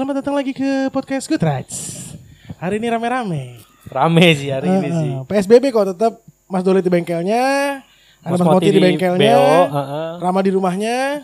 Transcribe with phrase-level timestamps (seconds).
[0.00, 1.76] selamat datang lagi ke podcast Good Rights.
[2.56, 3.60] Hari ini rame-rame.
[3.84, 5.12] Rame sih hari ini Eh, sih.
[5.12, 7.44] eh, PSBB kok tetap Mas Doli di bengkelnya,
[8.24, 10.10] ada Mas, Moti di bengkelnya, BO, heeh.
[10.24, 11.20] Rama di rumahnya,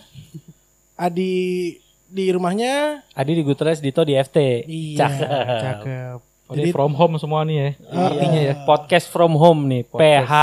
[0.92, 1.32] Adi
[2.04, 3.00] di rumahnya.
[3.16, 4.68] Adi di Gutres, Dito di FT.
[4.68, 5.28] Iya, Cakep.
[5.56, 6.16] cakep.
[6.44, 7.68] Oh, ini from home semua nih ya.
[7.96, 9.88] Artinya ya podcast from home nih.
[9.88, 10.28] Podcast.
[10.28, 10.34] PH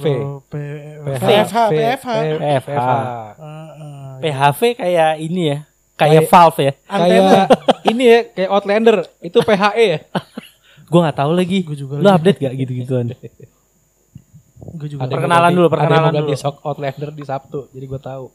[0.00, 0.04] V.
[0.16, 2.08] Oh, P- PH, PFH, V, PFH.
[2.40, 2.80] PFH.
[2.80, 4.12] Eh, eh.
[4.24, 5.58] PHV kayak ini ya.
[6.00, 6.72] Kayak Valve ya.
[6.82, 7.46] Kayak
[7.84, 8.96] ini ya, kayak Outlander.
[9.20, 9.98] Itu PHE ya.
[10.90, 11.58] Gue nggak tahu lagi.
[11.62, 12.14] Gua juga Lu lagi.
[12.16, 13.06] update gak gitu-gituan?
[14.70, 15.00] Gue juga.
[15.04, 16.40] Ada Perkenalan ganti- dulu, perkenalan mau ganti dulu.
[16.40, 17.58] sok Outlander di Sabtu.
[17.70, 18.24] Jadi gue tahu.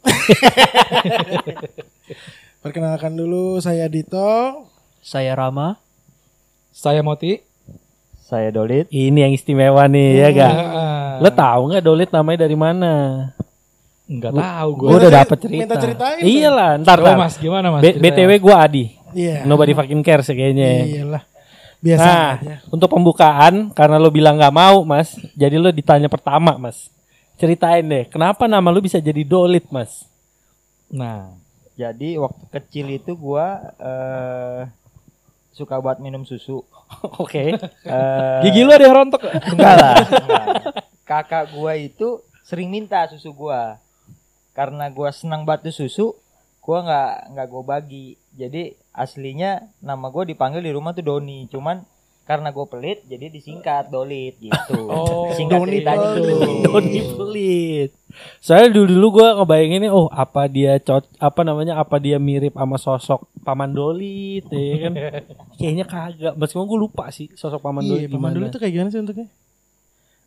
[2.61, 4.65] Perkenalkan dulu saya Dito.
[4.99, 5.77] Saya Rama.
[6.71, 7.37] Saya Moti.
[8.17, 8.87] Saya Dolit.
[8.87, 10.49] Ini yang istimewa nih ya gak?
[10.49, 12.91] Ah, Lo tahu nggak Dolit namanya dari mana?
[14.05, 14.87] Enggak tahu gue.
[14.87, 15.47] Gue udah ceri- cerita.
[15.57, 16.19] minta ceritain.
[16.21, 17.17] Iyalah, ntar Oh, ntar.
[17.17, 17.81] Mas, gimana Mas?
[17.81, 17.97] B-?
[17.97, 18.85] BTW gue Adi.
[19.11, 19.41] Iya.
[19.43, 20.85] Nobody fucking cares kayaknya.
[20.85, 21.23] Iyalah.
[21.77, 22.55] Biasa Nah, aja.
[22.67, 25.13] untuk pembukaan karena lo bilang nggak mau, Mas.
[25.33, 26.89] Jadi lo ditanya pertama, Mas.
[27.35, 30.05] Ceritain deh, kenapa nama lo bisa jadi Dolit, Mas?
[30.87, 31.33] Nah,
[31.75, 34.63] Jadi waktu kecil itu gua eh
[35.51, 36.63] suka buat minum susu.
[37.19, 37.51] Oke.
[37.51, 39.19] Eh, gigi lu ada yang rontok.
[39.27, 39.95] enggak lah.
[39.99, 40.45] enggak.
[41.09, 43.75] Kakak gua itu sering minta susu gua.
[44.55, 46.15] Karena gua senang batu susu,
[46.63, 48.15] gua nggak nggak gua bagi.
[48.31, 51.51] Jadi aslinya nama gua dipanggil di rumah tuh Doni.
[51.51, 51.83] Cuman
[52.25, 54.73] karena gue pelit jadi disingkat Dolit gitu.
[54.89, 56.25] Oh, Singkat Doni ceritanya Dolit.
[56.25, 56.37] gitu.
[56.65, 57.89] Doni pelit.
[58.41, 62.81] Soalnya dulu dulu gue ngebayangin oh apa dia cot apa namanya apa dia mirip sama
[62.81, 64.93] sosok paman Dolit ya kan?
[65.61, 66.33] Kayaknya kagak.
[66.33, 69.27] Meskipun gue lupa sih sosok paman Dolit Iya, paman dulu tuh kayak gimana sih untuknya?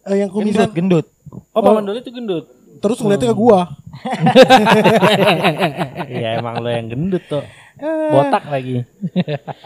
[0.07, 1.07] Eh, yang Gendut, kumisan gendut.
[1.51, 2.47] Oh paman Dolit tuh gendut.
[2.79, 3.59] Terus ngeliatnya ke gua.
[6.09, 7.43] Iya emang lo yang gendut tuh.
[8.11, 8.83] Botak lagi.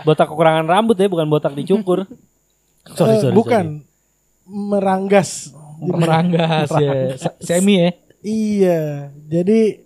[0.03, 2.05] Botak kekurangan rambut ya bukan botak dicukur.
[2.99, 3.65] Sorry, Eh, sorry, bukan
[4.45, 5.55] meranggas.
[5.79, 6.93] meranggas ya.
[7.15, 7.89] Se- Semi ya.
[8.23, 8.81] Iya,
[9.23, 9.81] jadi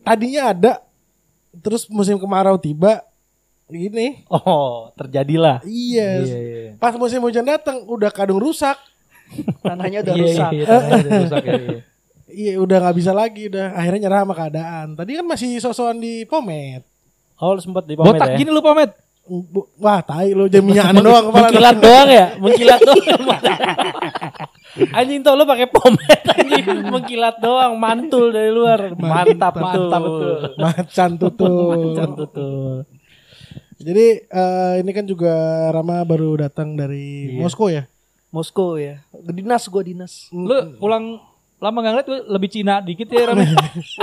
[0.00, 0.72] tadinya ada
[1.56, 3.02] terus musim kemarau tiba
[3.66, 4.22] gini.
[4.22, 4.46] sorry.
[4.46, 5.58] Oh, terjadilah.
[5.62, 6.08] Iya.
[6.22, 6.70] Iya, iya.
[6.78, 8.78] Pas musim hujan datang udah kadung rusak.
[9.60, 10.50] Tanahnya udah Iya, rusak.
[10.52, 11.78] iya, tanahnya udah rusak ya, iya.
[12.32, 14.86] Iya, udah nggak bisa lagi udah akhirnya nyerah sama keadaan.
[14.94, 16.82] Tadi kan masih sosokan di Pomet.
[17.36, 18.36] Oh, lu sempat di Pomet Botak ya?
[18.36, 18.90] gini lu pamet.
[19.24, 21.46] Bu- Wah, tai lo jaminan doang kepala.
[21.46, 22.26] Mengkilat doang ya?
[22.36, 23.00] Mengkilat doang.
[24.90, 26.66] anjing tau lu pakai pomade anjing.
[26.86, 28.90] Mengkilat doang, mantul dari luar.
[28.92, 29.86] Mantap, betul.
[29.86, 30.30] Mantap betul.
[30.58, 31.54] Macan tutul.
[31.70, 32.74] Macan tutul.
[33.80, 35.32] Jadi eh, ini kan juga
[35.70, 37.88] Rama baru datang dari Moskow ya.
[38.28, 39.00] Moskow ya.
[39.24, 40.28] Dinas gua dinas.
[40.28, 41.16] Lu pulang
[41.60, 43.44] lama gak ngeliat lu lebih Cina dikit ya Rame.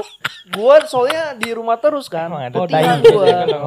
[0.56, 2.30] Gua soalnya di rumah terus kan.
[2.30, 2.64] Emang ada Oh.
[2.64, 3.26] Oh,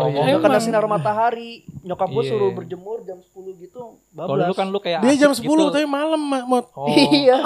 [0.09, 0.31] iya.
[0.31, 1.67] Nggak kena sinar matahari.
[1.83, 2.31] Nyokap gua Iya.
[2.31, 3.27] suruh berjemur jam 10
[3.59, 3.99] gitu.
[4.09, 4.47] Kalau Bablas.
[4.47, 5.69] dulu kan lu kayak Dia jam 10 gitu.
[5.69, 6.71] tapi malam Ma- Mot.
[6.73, 6.87] Oh.
[7.13, 7.43] Iya.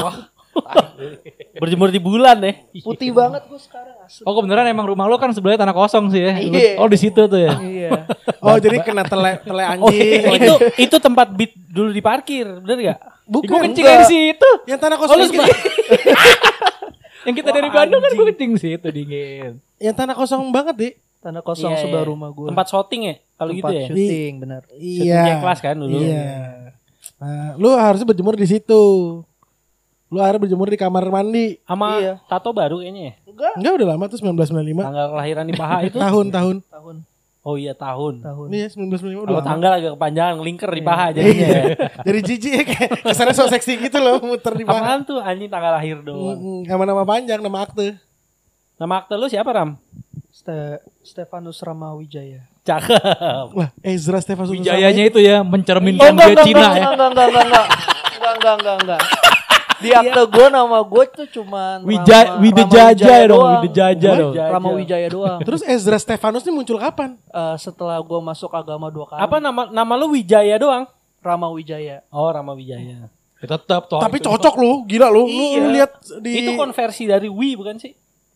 [1.57, 2.53] Berjemur di bulan ya.
[2.79, 4.23] Putih banget gua sekarang asli.
[4.23, 6.33] Oh kebenaran emang rumah lu kan sebelahnya tanah kosong sih ya.
[6.37, 6.77] Iya.
[6.77, 7.57] Oh di situ tuh ya.
[7.59, 7.91] Iya.
[8.39, 10.21] Oh, jadi kena tele tele Oh, anjing.
[10.31, 12.99] itu itu tempat beat dulu diparkir, bener gak?
[13.25, 13.49] Bukan.
[13.49, 14.51] Gue kencing dari situ.
[14.65, 15.33] Yang tanah Oh kosong lu itu.
[15.33, 15.49] sempat.
[17.27, 19.53] Yang kita dari Bandung kan gue kencing situ dingin.
[19.79, 20.91] Yang tanah kosong banget, Di.
[21.19, 22.11] Tanah kosong Iya, sebelah iya.
[22.13, 22.53] rumah gua.
[22.53, 23.15] Tempat syuting ya?
[23.35, 23.87] Kalau gitu Tempat ya?
[23.89, 24.63] syuting benar.
[24.71, 25.01] Iya.
[25.01, 25.97] Syutingnya kelas kan dulu.
[25.97, 26.29] Iya.
[27.17, 28.83] Nah, lu harusnya berjemur di situ.
[30.13, 31.57] Lu harus berjemur di kamar mandi.
[31.65, 32.21] Sama Iya.
[32.29, 33.13] tato baru kayaknya ya?
[33.25, 33.53] Enggak.
[33.57, 34.85] Enggak udah lama tuh 1995.
[34.85, 35.97] Tanggal kelahiran di paha itu?
[36.05, 36.57] Tahun tahun.
[36.61, 36.97] Tahun
[37.45, 38.25] Oh iya tahun.
[38.25, 38.49] tahun.
[38.49, 41.65] Iya 1995 udah Kalau tanggal agak kepanjangan, ngelingker di paha jadinya ya.
[42.01, 44.81] Dari jijik ya kayak kesannya so seksi gitu loh muter di paha.
[44.81, 46.35] Apaan tuh anjing tanggal lahir doang.
[46.35, 48.01] Mm, Nama-nama panjang, nama akte.
[48.75, 49.77] Nama akte lu siapa Ram?
[50.27, 52.49] Ste- Stefanus Ramawijaya.
[52.65, 53.53] Cakep.
[53.53, 56.81] Wah, Ezra Stefanus Wijayanya itu ya mencerminkan Oh, enggak, dia enggak, Cina enggak, ya.
[56.89, 59.01] enggak, enggak, enggak, enggak, enggak, enggak, enggak, enggak.
[59.85, 63.55] Di akte gue nama gue tuh cuman Wija- Rama- Widejaja Rama dong, doang.
[63.61, 64.33] Widejaja dong.
[64.35, 65.39] Rama Wijaya doang.
[65.41, 67.21] Terus Ezra Stefanus ini muncul kapan?
[67.23, 69.21] Eh, setelah gue masuk agama dua kali.
[69.21, 70.85] Apa nama nama lu Wijaya doang?
[71.21, 72.05] Rama Wijaya.
[72.09, 73.09] Oh, Rama Wijaya.
[73.35, 73.97] Ya, tetap toh.
[73.97, 75.25] Tapi itu- cocok lu, gila lu.
[75.25, 75.59] Lu, Iya.
[75.59, 77.93] lu lihat di Itu konversi dari Wi bukan sih?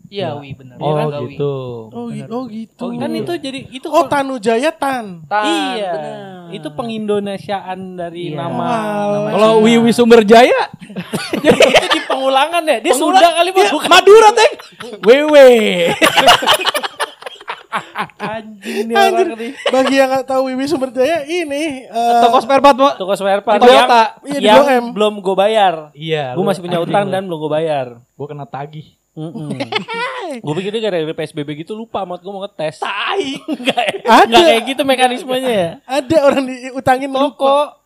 [0.08, 0.76] Iya, Wi benar.
[0.76, 1.36] Oh Iya, Wi.
[1.36, 1.54] gitu.
[1.90, 2.84] Oh, gi- oh gitu.
[2.94, 5.20] Kan itu jadi itu Oh, Tanujaya Tan.
[5.24, 5.44] Tan,
[5.74, 5.90] iya.
[5.90, 6.18] benar.
[6.50, 8.40] Itu pengindonesiaan dari Iya.
[8.40, 9.08] nama Wow.
[9.14, 9.64] nama Kalau Cina.
[9.64, 10.62] Wiwi Sumber Jaya,
[11.34, 12.78] Jadi itu di pengulangan ya.
[12.80, 14.52] Dia Sunda kali Bu, bukan Madura teng.
[15.02, 15.48] Wewe.
[18.18, 19.52] anjing nih Anjir, orang nih.
[19.68, 22.88] bagi yang nggak tahu Wiwi Sumberjaya ini eh, Toko spare part, Mo.
[22.96, 24.02] Toko spare part Di Toyota.
[24.24, 24.84] Iya, yang Blok M.
[24.90, 25.74] belum gue bayar.
[25.92, 26.32] Iya.
[26.32, 27.86] Gue masih punya utang dan belum gue bayar.
[28.00, 28.97] gue kena tagih.
[29.18, 29.50] Mm-mm.
[30.44, 32.78] Gue pikir dia gara-gara PSBB gitu lupa mod gue mau ngetes.
[32.84, 33.24] Tai.
[33.58, 33.84] Enggak?
[34.06, 34.22] Ada.
[34.28, 35.70] Enggak kayak gitu mekanismenya ya.
[35.88, 37.77] Ada orang diutangin lupa.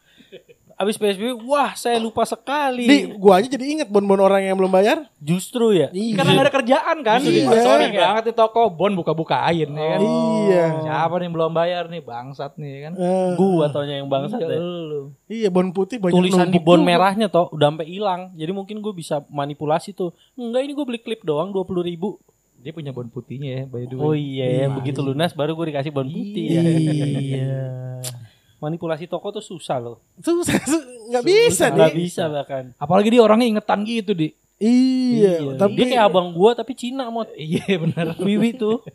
[0.82, 2.84] Abis PSBB, wah saya lupa sekali.
[2.84, 5.06] Di gua aja jadi inget bon-bon orang yang belum bayar.
[5.16, 5.94] Justru ya.
[5.94, 6.18] Iya.
[6.18, 7.20] Karena gak ada kerjaan kan.
[7.22, 7.46] Iya.
[7.54, 10.00] Sorry banget nih toko bon buka-bukain ya kan.
[10.02, 10.64] Iya.
[10.82, 12.92] Siapa nih yang belum bayar nih bangsat nih kan.
[12.94, 14.58] Eh, Gua taunya yang bangsat Iya, ya.
[14.58, 15.00] lu.
[15.26, 16.88] iya bon putih banyak Tulisan di bon juga.
[16.90, 18.34] merahnya toh udah sampai hilang.
[18.34, 20.10] Jadi mungkin gue bisa manipulasi tuh.
[20.34, 22.18] Enggak ini gue beli klip doang 20 ribu.
[22.58, 24.02] Dia punya bon putihnya ya by the way.
[24.02, 26.62] Oh iya ya, begitu lunas baru gue dikasih bon putih ya.
[26.62, 27.54] Iya.
[28.62, 29.98] Manipulasi toko tuh susah loh.
[30.16, 31.96] Susah, su- nggak bisa Nggak nih.
[31.98, 32.64] bisa bahkan.
[32.78, 34.30] Apalagi dia orangnya ingetan gitu di.
[34.56, 37.26] Iya, tapi Dia kayak abang gua tapi Cina mod.
[37.34, 38.14] Iya benar.
[38.22, 38.86] Wiwi tuh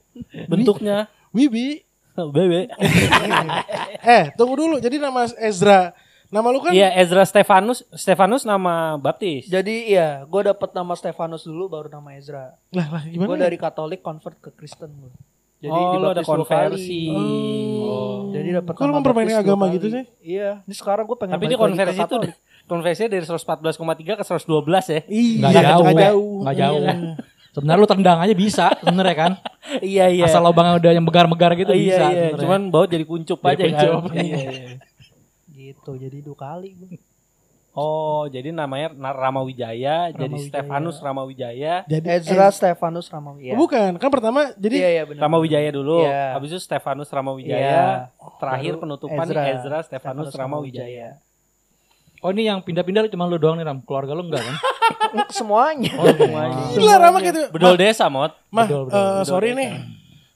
[0.48, 1.12] bentuknya.
[1.30, 1.84] Wibi.
[2.18, 2.72] Bebe.
[4.08, 4.76] Eh, tunggu dulu.
[4.80, 5.92] Jadi nama Ezra,
[6.28, 9.46] nama lu kan Iya Ezra Stefanus, Stefanus nama baptis.
[9.46, 12.56] Jadi iya, gue dapet nama Stefanus dulu baru nama Ezra.
[12.72, 13.28] lah, lah gimana?
[13.28, 13.44] Gue ya?
[13.44, 15.12] dari Katolik convert ke Kristen gue.
[15.58, 17.10] Jadi oh, lo ada konversi.
[17.10, 18.30] Oh.
[18.30, 19.76] Jadi dapat nama mempermainkan agama kali.
[19.82, 20.04] gitu sih?
[20.22, 22.18] Iya, ini sekarang gue pengen Tapi ke konversi itu
[22.70, 25.02] konversinya dari 114,3 ke 112 ya.
[25.10, 25.82] Iya, Nggak jauh.
[25.82, 26.36] nggak jauh.
[26.46, 26.86] Nggak jauh.
[27.58, 29.32] Sebenarnya lu tendang aja bisa sebenarnya kan.
[29.82, 30.30] iya iya.
[30.30, 32.06] Asal lobangnya udah yang megar-megar gitu iya, bisa.
[32.14, 32.28] iya.
[32.38, 34.14] Cuman baut jadi kuncup Jadi aja kuncup.
[34.14, 34.22] kan.
[34.30, 34.78] Iya, iya.
[35.50, 37.02] Gitu, jadi dua kali gue.
[37.78, 40.50] Oh, jadi namanya Na- Ramawijaya, jadi Ramawijaya.
[40.50, 41.74] Stefanus Ramawijaya.
[41.86, 43.54] Jadi Ezra Stefanus Ramawi.
[43.54, 45.22] Oh, bukan, kan pertama jadi Iya, iya benar.
[45.22, 46.34] Ramawijaya dulu, Iya.
[46.34, 47.86] habis itu Stefanus Ramawijaya, Iya.
[48.42, 49.42] terakhir Baru penutupan Ezra.
[49.54, 51.22] Ezra Stefanus Ramawijaya.
[52.18, 53.78] Oh ini yang pindah-pindah cuma lu doang nih Ram.
[53.86, 54.56] Keluarga lu enggak kan?
[55.38, 55.94] Semuanya.
[55.96, 56.74] Oh semuanya.
[56.74, 57.42] Gila Rama gitu.
[57.54, 58.34] Bedol desa, Mot.
[58.50, 59.22] Mah, eh, betul.
[59.22, 59.70] sorry nih.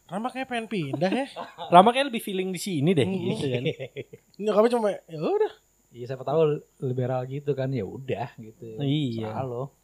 [0.06, 1.26] Rama kayak pengen pindah ya.
[1.74, 3.64] Rama kayak lebih feeling di sini deh, gitu kan.
[4.46, 5.54] Nyokapnya cuma ya udah.
[5.92, 8.80] Iya siapa tahu liberal gitu kan ya udah gitu.
[8.80, 9.36] Iya.
[9.36, 9.76] Halo.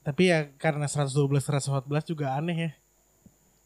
[0.00, 1.06] Tapi ya karena 112
[1.38, 2.70] 114 juga aneh ya.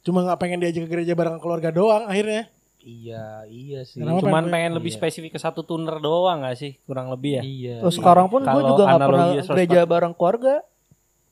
[0.02, 2.52] Cuma nggak pengen diajak ke gereja bareng keluarga doang akhirnya.
[2.84, 3.96] Iya, iya sih.
[3.96, 4.20] Kenapa?
[4.20, 4.98] Cuman pengen- pengen lebih Iya.
[5.00, 6.76] spesifik ke satu tuner doang gak sih?
[6.84, 7.42] Kurang lebih ya.
[7.42, 7.76] Iya.
[7.80, 9.48] Terus sekarang pun gue juga gak pernah analogi 114.
[9.48, 10.54] gereja bareng keluarga.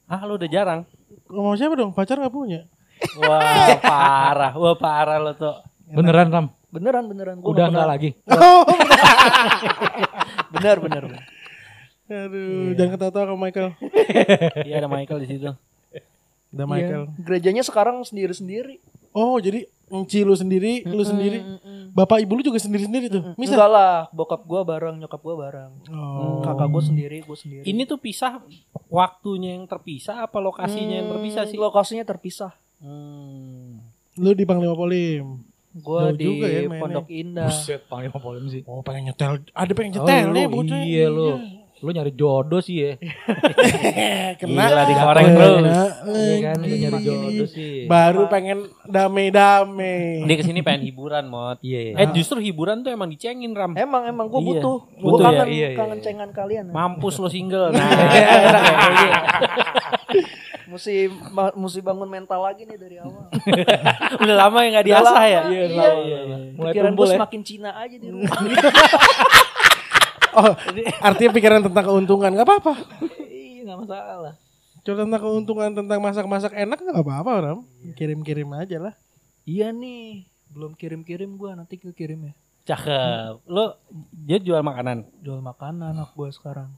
[0.08, 0.80] Ah, lu udah jarang.
[1.28, 1.92] Ngomong siapa dong?
[1.92, 2.64] Pacar nggak punya.
[3.20, 4.52] Wah, parah.
[4.56, 5.60] Wah, parah lo tuh.
[5.86, 6.46] Beneran Ram.
[6.72, 7.36] Beneran beneran.
[7.36, 8.10] Gua Udah enggak pernah- lagi.
[8.32, 8.64] Oh,
[10.52, 11.02] Bener bener.
[12.12, 13.68] aduh, jangan ketawa-tawa sama Michael.
[14.68, 15.50] Iya, ada Michael di situ.
[16.52, 17.02] Ada Michael.
[17.08, 17.16] Iya.
[17.24, 18.74] Gerejanya sekarang sendiri sendiri.
[19.16, 21.44] Oh, jadi Enci lu sendiri, lu sendiri.
[21.92, 23.36] Bapak ibu lu juga sendiri-sendiri tuh.
[23.36, 23.60] Misal.
[23.60, 25.70] Enggak lah, bokap gua bareng, nyokap gua bareng.
[25.92, 26.40] Oh.
[26.40, 27.68] Kakak gua sendiri, gua sendiri.
[27.68, 28.40] Ini tuh pisah
[28.88, 31.60] waktunya yang terpisah apa lokasinya yang terpisah sih?
[31.60, 32.56] Lokasinya terpisah.
[32.80, 33.84] Hmm.
[34.16, 35.44] Lu di Panglima Polim.
[35.72, 36.82] Gua Jauh di juga ya mainnya.
[36.84, 37.48] Pondok Indah.
[37.48, 38.60] Buset, panglima polim sih.
[38.68, 39.40] Oh, pengen nyetel.
[39.50, 40.78] Ada pengen Oh, nyetel lu, nih bocah.
[40.78, 41.30] Iya lu.
[41.82, 42.92] Lu nyari jodoh sih ya.
[44.38, 44.62] Kena.
[44.62, 45.56] Gila digoreng terus.
[45.58, 45.82] Kena
[46.12, 47.74] Iya kan lu nyari jodoh sih.
[47.88, 50.22] Baru pengen damai-damai.
[50.22, 51.58] Dia ke sini pengen hiburan, Mot.
[51.58, 51.94] Iya, iya.
[51.98, 53.72] Eh, justru hiburan tuh emang dicengin, Ram.
[53.74, 54.46] Emang emang gua Iya.
[54.60, 54.76] butuh.
[54.78, 55.18] Ya?
[55.18, 56.04] kangen Iya, iya, kangen iya.
[56.04, 56.64] cengan kalian.
[56.70, 57.72] Mampus lo single.
[57.76, 57.88] Nah,
[60.72, 60.94] Mesti
[61.30, 63.28] ma- mesti bangun mental lagi nih dari awal.
[64.24, 65.40] Udah lama ya gak diasah ya?
[65.46, 66.36] Iya, Iya, iya, iya.
[66.56, 67.12] Mulai Pikiran gua ya.
[67.14, 68.32] semakin Cina aja di rumah.
[70.32, 70.48] Oh,
[71.04, 72.72] artinya pikiran tentang keuntungan nggak apa-apa.
[73.22, 74.34] Iya, enggak masalah.
[74.80, 77.58] Cuma tentang keuntungan tentang masak-masak enak nggak apa-apa, Ram.
[77.92, 78.94] Kirim-kirim aja lah.
[79.44, 82.34] Iya nih, belum kirim-kirim gua nanti gua kirim ya.
[82.64, 83.44] Cakep.
[83.44, 83.76] Lo
[84.10, 85.04] dia jual makanan.
[85.20, 86.72] Jual makanan anak gua sekarang.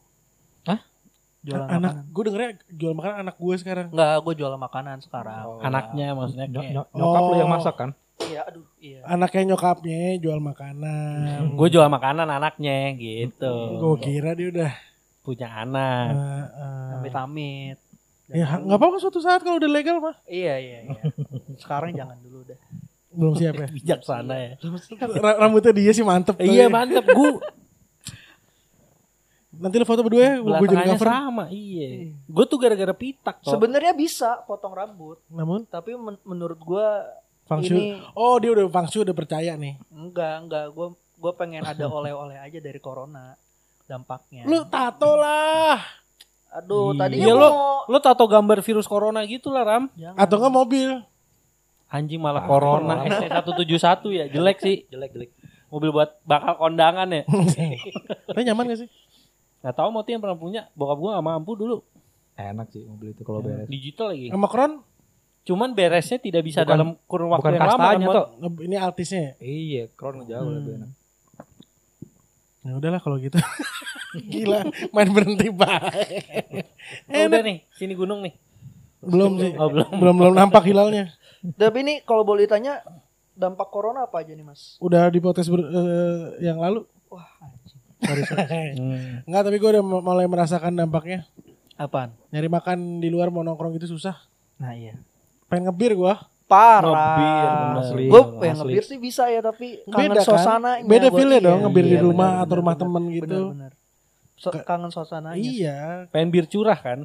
[1.45, 2.05] Jualan anak, makanan.
[2.09, 3.87] gue dengernya jual makanan anak gue sekarang.
[3.91, 5.45] Enggak, gua jual makanan sekarang.
[5.61, 7.55] Anaknya maksudnya Nyok- Nyokap lu yang Oh.
[7.55, 7.91] masak kan?
[8.17, 9.01] Iya, aduh, iya.
[9.05, 11.17] Anaknya nyokapnya jual makanan.
[11.59, 13.55] Gue jual makanan anaknya gitu.
[13.77, 14.73] Gue kira dia udah.
[15.21, 16.09] Punya anak.
[16.11, 16.95] eh, eh.
[16.97, 17.79] Amit-amit.
[18.27, 20.17] ya nggak apa-apa suatu saat kalau udah legal mah.
[20.25, 21.01] Iya, iya, iya.
[21.61, 22.57] Sekarang jangan dulu dah.
[23.11, 23.67] Belum siap ya.
[23.77, 24.53] Bijaksana ya.
[25.15, 26.39] Ra- Rambutnya dia sih mantep.
[26.39, 27.31] Iya mantep gue
[29.65, 31.09] Nanti lu foto berdua ya, gue jadi cover.
[31.09, 32.13] sama iya.
[32.23, 33.41] Gue tuh gara-gara pitak.
[33.41, 37.01] Sebenarnya bisa potong rambut, Namun tapi men- menurut gua
[37.43, 37.73] Fangsu.
[37.73, 39.81] ini Oh dia udah Fangsu udah percaya nih.
[39.89, 40.65] enggak, enggak.
[40.71, 43.33] Gua gua pengen ada oleh-oleh aja dari corona
[43.83, 44.45] dampaknya.
[44.45, 45.81] Lu tato lah.
[46.55, 46.99] Aduh, Iya.
[47.01, 49.85] tadinya Iya, gua lo- mau Lo tato gambar virus corona gitu lah Ram.
[49.95, 50.17] Jangan.
[50.19, 50.91] Atau enggak mobil.
[51.87, 53.73] Anjing malah corona ST171
[54.11, 54.25] ya.
[54.27, 54.77] Jelek sih.
[54.87, 55.31] Jelek, jelek.
[55.67, 57.23] Mobil buat bakal kondangan ya.
[58.27, 58.89] Tapi nyaman gak sih?
[59.65, 60.69] Gak tau Moti yang pernah punya.
[60.75, 61.81] Bokap gue gak mampu dulu.
[62.35, 63.65] Enak sih mobil itu kalau beres.
[63.65, 64.29] Digital lagi.
[64.29, 64.73] Sama Kron?
[65.43, 67.73] Cuman beresnya tidak bisa Bukan- dalam kurun waktu Bukan yang lama.
[67.73, 68.15] kan, kastanya Mot.
[68.15, 68.27] tuh.
[68.61, 69.33] Ini altisnya ya?
[69.41, 70.57] Iya, Crown jauh Hmm.
[70.59, 70.91] lebih enak.
[72.61, 73.37] Ya udahlah kalau gitu.
[74.33, 76.65] Gila, main berhenti baik.
[77.07, 78.33] Oh, udah nih, sini gunung nih.
[79.01, 79.53] Belum sih.
[79.55, 79.89] Oh, belum.
[79.93, 81.13] belum belum nampak hilalnya.
[81.51, 82.81] Tapi ini kalau boleh ditanya
[83.35, 84.81] dampak corona apa aja nih mas?
[84.81, 86.89] Udah di podcast ber- eh, yang lalu.
[87.07, 87.84] Wah anjing.
[88.05, 88.45] Sorry, sorry.
[88.75, 89.25] Hmm.
[89.27, 91.25] Enggak, tapi gue udah mulai merasakan dampaknya.
[91.75, 92.15] Apaan?
[92.31, 94.15] Nyari makan di luar mau nongkrong gitu susah.
[94.57, 94.95] Nah iya.
[95.47, 96.23] Pengen ngebir gua.
[96.45, 96.87] Parah.
[96.87, 97.81] Ngebir, bener.
[97.81, 98.05] Asli.
[98.07, 100.25] Gue pengen ngebir sih bisa ya tapi kangen Beda kan?
[100.25, 100.71] suasana.
[100.81, 102.83] Beda feel-nya dong ngebir di Iya, rumah benar, atau rumah benar.
[102.87, 103.41] temen gitu.
[103.49, 103.73] Benar, benar.
[104.37, 105.35] So, kangen suasananya.
[105.35, 105.51] sih.
[105.59, 105.79] Iya.
[106.09, 106.99] Pengen bir curah kan?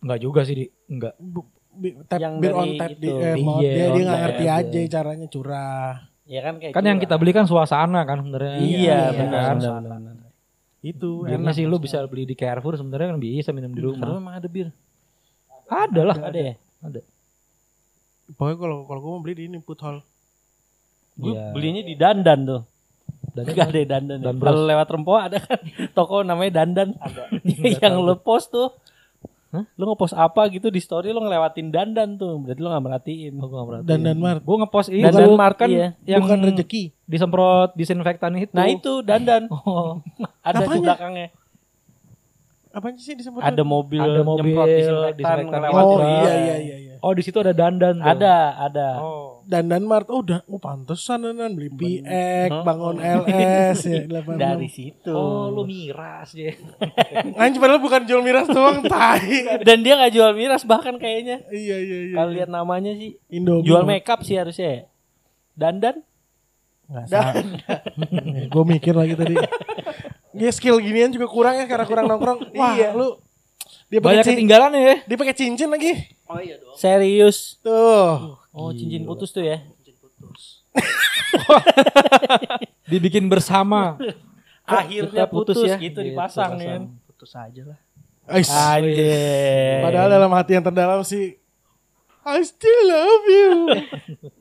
[0.00, 0.66] Enggak juga sih, Di.
[0.88, 1.14] Enggak.
[1.14, 3.14] Bu- bi- tap Yang bir on tap di itu.
[3.14, 5.92] eh, mau- Iya, dia dia nggak ngerti aja caranya curah.
[6.30, 7.04] Ya kan kayak Kan yang curah.
[7.04, 8.52] kita beli kan suasana kan sebenarnya.
[8.56, 9.56] Iya, Iya, benar, kan?
[9.58, 10.14] benar, benar.
[10.80, 11.52] Itu Birnya enak.
[11.52, 14.06] sih lu bisa beli di Carrefour sebenarnya kan bisa minum di rumah.
[14.08, 14.70] memang ada bir.
[15.66, 16.16] Ada lah.
[16.22, 16.54] Ada ya?
[18.30, 20.00] Pokoknya kalau kalau gue mau beli di ini put hall.
[21.12, 21.50] Gue Iya.
[21.50, 22.62] belinya di Dandan tuh.
[23.30, 24.18] Dan Gak ada dandan.
[24.18, 24.32] Dan ya.
[24.32, 24.48] Bros.
[24.48, 25.58] Kalau lewat Rempoa ada kan
[25.92, 26.94] toko namanya Dandan.
[26.96, 27.22] Ada.
[27.82, 28.70] yang lo post tuh.
[29.50, 29.66] Hah?
[29.74, 32.38] Lu ngepost apa gitu di story lu ngelewatin dandan tuh.
[32.38, 33.32] Berarti lu gak merhatiin.
[33.34, 34.40] Oh, gua nggak Dan dan Mart.
[34.40, 35.88] Gue ngepost ini Dan bukan- Denmark, kan iya.
[36.06, 36.82] yang Bukan rezeki.
[37.04, 38.54] disemprot disinfektan itu.
[38.54, 39.50] Nah itu dandan.
[39.60, 39.98] Oh,
[40.40, 40.82] ada di Apanya?
[40.88, 41.28] belakangnya.
[42.70, 43.42] Apaan sih disebut?
[43.42, 45.60] Ada mobil, Ada mobil nyemprot disinfektan, disinfektan.
[45.74, 46.06] Oh Ada.
[46.06, 46.94] iya iya iya iya.
[47.02, 48.06] oh di situ ada dandan tuh.
[48.06, 48.88] Ada, ada.
[49.02, 49.29] Oh.
[49.50, 50.06] Dan dan Mart.
[50.06, 52.62] Oh, dan oh pantesan dan beli PX, Hah?
[52.62, 54.38] bangun LS ya 86.
[54.38, 55.10] Dari situ.
[55.10, 56.54] Oh, lu miras ya.
[57.42, 59.58] Anjing padahal bukan jual miras doang, tai.
[59.60, 61.42] Dan dia nggak jual miras bahkan kayaknya.
[61.50, 62.14] iya iya iya.
[62.14, 63.66] Kalau lihat namanya sih Indomie.
[63.66, 64.70] jual makeup sih harusnya.
[64.70, 64.80] ya.
[65.52, 66.06] Dandan
[66.86, 67.34] Enggak salah.
[68.46, 69.34] Gue mikir lagi tadi.
[70.32, 72.50] Ya skill ginian juga kurang ya karena kurang nongkrong.
[72.52, 72.94] Wah, Iya.
[72.94, 73.18] lu
[73.90, 74.94] dia pakai Banyak cin- ketinggalan ya.
[75.02, 75.92] dia pakai cincin lagi.
[76.24, 76.74] Oh iya dong.
[76.74, 77.58] serius.
[77.58, 78.38] Tuh.
[78.50, 79.58] Oh, cincin putus tuh ya.
[82.86, 83.98] Dibikin bersama.
[84.70, 85.74] Akhirnya putus putus, ya.
[85.76, 86.62] gitu Gitu, dipasang pasang.
[86.62, 86.82] kan.
[87.04, 87.78] Putus aja lah.
[88.30, 88.46] Ais.
[88.46, 89.82] Anjir.
[89.82, 91.34] Padahal dalam hati yang terdalam sih
[92.22, 93.50] I still love you.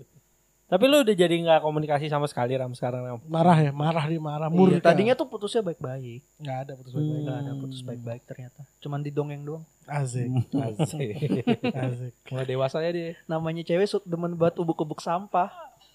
[0.69, 3.19] Tapi lu udah jadi nggak komunikasi sama sekali Ram sekarang Ram.
[3.25, 4.47] marah ya, marah dia marah.
[4.47, 6.21] Iya, tadinya tuh putusnya baik-baik.
[6.38, 7.25] nggak ada putus baik-baik.
[7.25, 8.61] Gak ada putus baik-baik ternyata.
[8.77, 9.65] Cuman didongeng doang.
[9.83, 11.09] Asik, Asik.
[11.89, 12.13] asik.
[12.29, 13.17] Mulai dewasa ya dia.
[13.25, 15.49] Namanya cewek suka demen buat ubuk-ubuk sampah.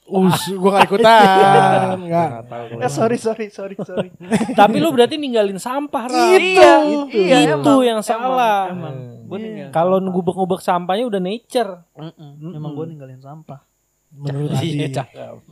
[0.05, 1.97] Us, gua gak ikutan.
[2.03, 2.29] Enggak.
[2.77, 4.11] Eh sorry sorry sorry sorry.
[4.59, 6.35] Tapi lu berarti ninggalin sampah Ram.
[6.35, 6.61] Itu.
[7.09, 8.69] Iya, Itu emang, yang salah.
[8.69, 9.23] Emang.
[9.25, 9.45] Gue Iya.
[9.47, 9.73] ninggalin.
[9.73, 11.89] Kalau ngubek-ngubek sampahnya udah nature.
[11.95, 12.53] Mm-mm.
[12.53, 13.65] Emang gue ninggalin sampah.
[14.15, 14.95] Menurut Iya, Adi.
[14.95, 15.37] cakep.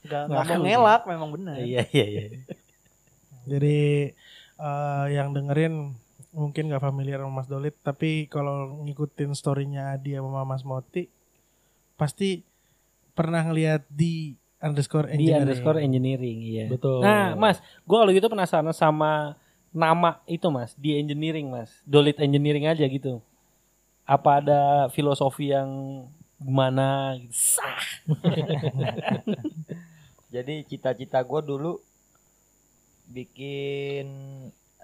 [0.00, 1.60] Gak, gak mau ngelak memang benar.
[1.60, 2.22] Iya, iya, iya.
[3.44, 3.78] Jadi
[4.56, 5.92] eh, yang dengerin
[6.30, 11.10] mungkin gak familiar sama Mas Dolit, tapi kalau ngikutin storynya dia sama Mas Moti,
[11.94, 12.46] pasti
[13.12, 15.40] pernah ngeliat di underscore Di engineering.
[15.42, 16.66] underscore engineering, iya.
[16.70, 17.02] Betul.
[17.02, 19.36] Nah, Mas, gua kalau gitu penasaran sama
[19.68, 20.72] nama itu, Mas.
[20.74, 21.76] Di engineering, Mas.
[21.84, 23.20] Dolit engineering aja gitu.
[24.04, 25.68] Apa ada filosofi yang
[26.40, 27.36] gimana gitu?
[27.36, 27.84] Sah.
[30.34, 31.76] Jadi cita-cita gue dulu
[33.10, 34.06] bikin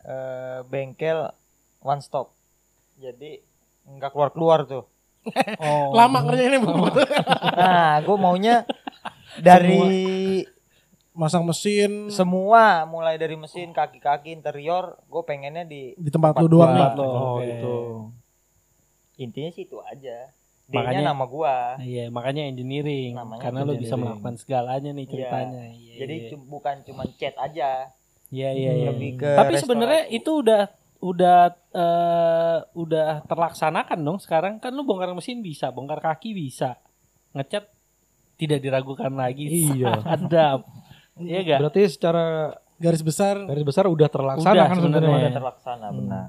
[0.04, 1.32] eh, bengkel
[1.80, 2.34] one stop.
[3.00, 3.40] Jadi
[3.86, 4.84] nggak keluar-keluar tuh.
[5.58, 5.90] Oh.
[5.94, 6.70] Lama kerjanya Bu.
[7.56, 8.62] Nah, gue maunya
[9.40, 10.44] dari
[11.16, 16.52] Masang mesin semua mulai dari mesin, kaki-kaki, interior, gue pengennya di di tempat lu Tempat
[16.52, 16.68] doang.
[16.68, 16.76] gua.
[16.76, 16.84] nih.
[16.84, 17.08] Tempat lo.
[17.08, 17.76] Oh, gitu.
[19.16, 20.28] intinya sih itu aja.
[20.68, 21.78] Makanya- nama gua.
[21.78, 23.14] Iya, makanya engineering.
[23.14, 24.00] Namanya Karena lo bisa engineering.
[24.02, 25.62] melakukan segalanya nih ceritanya.
[25.68, 26.36] Iya, Jadi iya.
[26.36, 27.70] bukan cuma chat aja,
[28.26, 28.86] Iya, iya, iya.
[28.90, 30.62] lebih ke Tapi sebenarnya itu udah
[30.98, 31.38] udah
[31.70, 36.74] eh, udah terlaksanakan dong sekarang kan lu bongkar mesin bisa, bongkar kaki bisa.
[37.30, 37.68] Ngecat
[38.34, 39.46] tidak diragukan lagi.
[39.46, 40.02] Iya.
[40.18, 40.66] Ada.
[41.16, 41.58] Iya gak?
[41.62, 42.24] Berarti secara
[42.76, 45.00] Garis besar, garis besar udah terlaksana Udah kan sebenarnya.
[45.00, 45.24] sebenarnya.
[45.24, 46.24] udah terlaksana benar.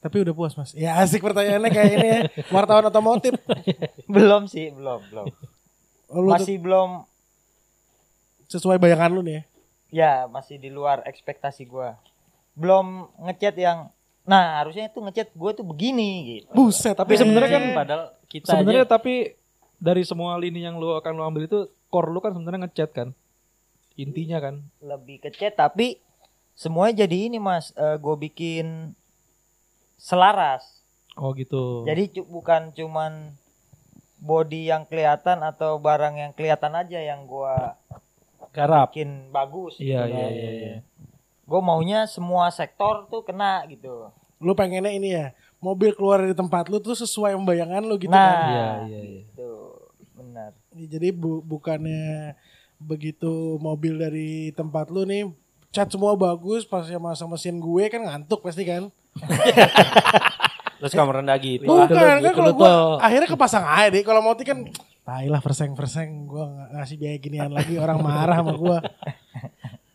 [0.00, 0.72] Tapi udah puas Mas.
[0.72, 2.20] Ya asik pertanyaannya kayak ini ya.
[2.48, 3.36] Wartawan otomotif.
[4.16, 5.26] belum sih, belum, belum.
[6.08, 7.04] Oh, lu tuh Masih belum
[8.50, 9.42] sesuai bayangan lu nih ya.
[9.90, 12.00] ya, masih di luar ekspektasi gua.
[12.56, 13.92] Belum ngechat yang
[14.24, 16.50] nah, harusnya itu ngechat gua tuh begini gitu.
[16.56, 16.96] Buset.
[16.96, 19.36] Tapi sebenarnya kan padahal kita sebenarnya aja tapi
[19.76, 23.08] dari semua lini yang lu akan lu ambil itu core lu kan sebenarnya ngechat kan.
[24.00, 24.64] Intinya kan.
[24.80, 26.00] Lebih ke chat tapi
[26.56, 28.96] semuanya jadi ini Mas, eh, gua bikin
[30.00, 30.80] selaras.
[31.20, 31.84] Oh gitu.
[31.84, 33.36] Jadi bukan cuman
[34.16, 37.76] body yang kelihatan atau barang yang kelihatan aja yang gua
[38.52, 38.92] garap.
[38.92, 40.32] bikin bagus Iya gitu iya kan.
[40.32, 40.74] iya iya.
[41.44, 44.08] Gue maunya semua sektor tuh kena gitu.
[44.40, 45.36] lu pengennya ini ya.
[45.60, 48.40] Mobil keluar dari tempat lu tuh sesuai bayangan lu gitu nah, kan.
[48.48, 49.20] Iya iya iya.
[49.28, 49.50] itu
[50.16, 50.50] benar.
[50.72, 52.32] Jadi bu- bukannya
[52.80, 55.28] begitu mobil dari tempat lu nih
[55.70, 58.90] cat semua bagus pas yang masang mesin gue kan ngantuk pasti kan.
[60.80, 61.68] Terus kamar rendah gitu.
[61.68, 62.96] Bukan kan kalau loh.
[62.96, 64.00] akhirnya kepasang aja deh.
[64.00, 64.64] Kalau mau kan
[65.04, 68.78] tai lah verseng verseng gua nggak ngasih biaya ginian lagi orang marah sama gua.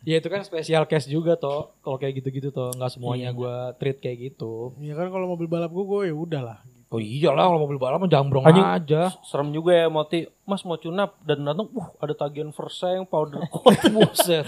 [0.06, 1.74] Ya itu kan spesial case juga toh.
[1.82, 4.70] Kalau kayak gitu-gitu toh, nggak semuanya gua treat kayak gitu.
[4.78, 6.62] Ya kan kalau mobil balap gua gua ya udahlah.
[6.94, 8.62] Oh iyalah kalau mobil balap mah jambrong Anjing.
[8.62, 9.10] aja.
[9.26, 10.30] Serem juga ya Moti.
[10.46, 13.74] Mas mau tunap dan datang, uh ada tagihan verseng, powder coat.
[13.98, 14.46] Buset.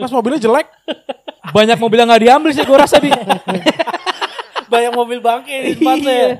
[0.00, 0.66] Mas mobilnya jelek.
[1.52, 3.10] Banyak mobil yang nggak diambil sih gua rasa di.
[4.72, 6.14] Banyak mobil bangke di tempatnya.
[6.14, 6.30] Iya.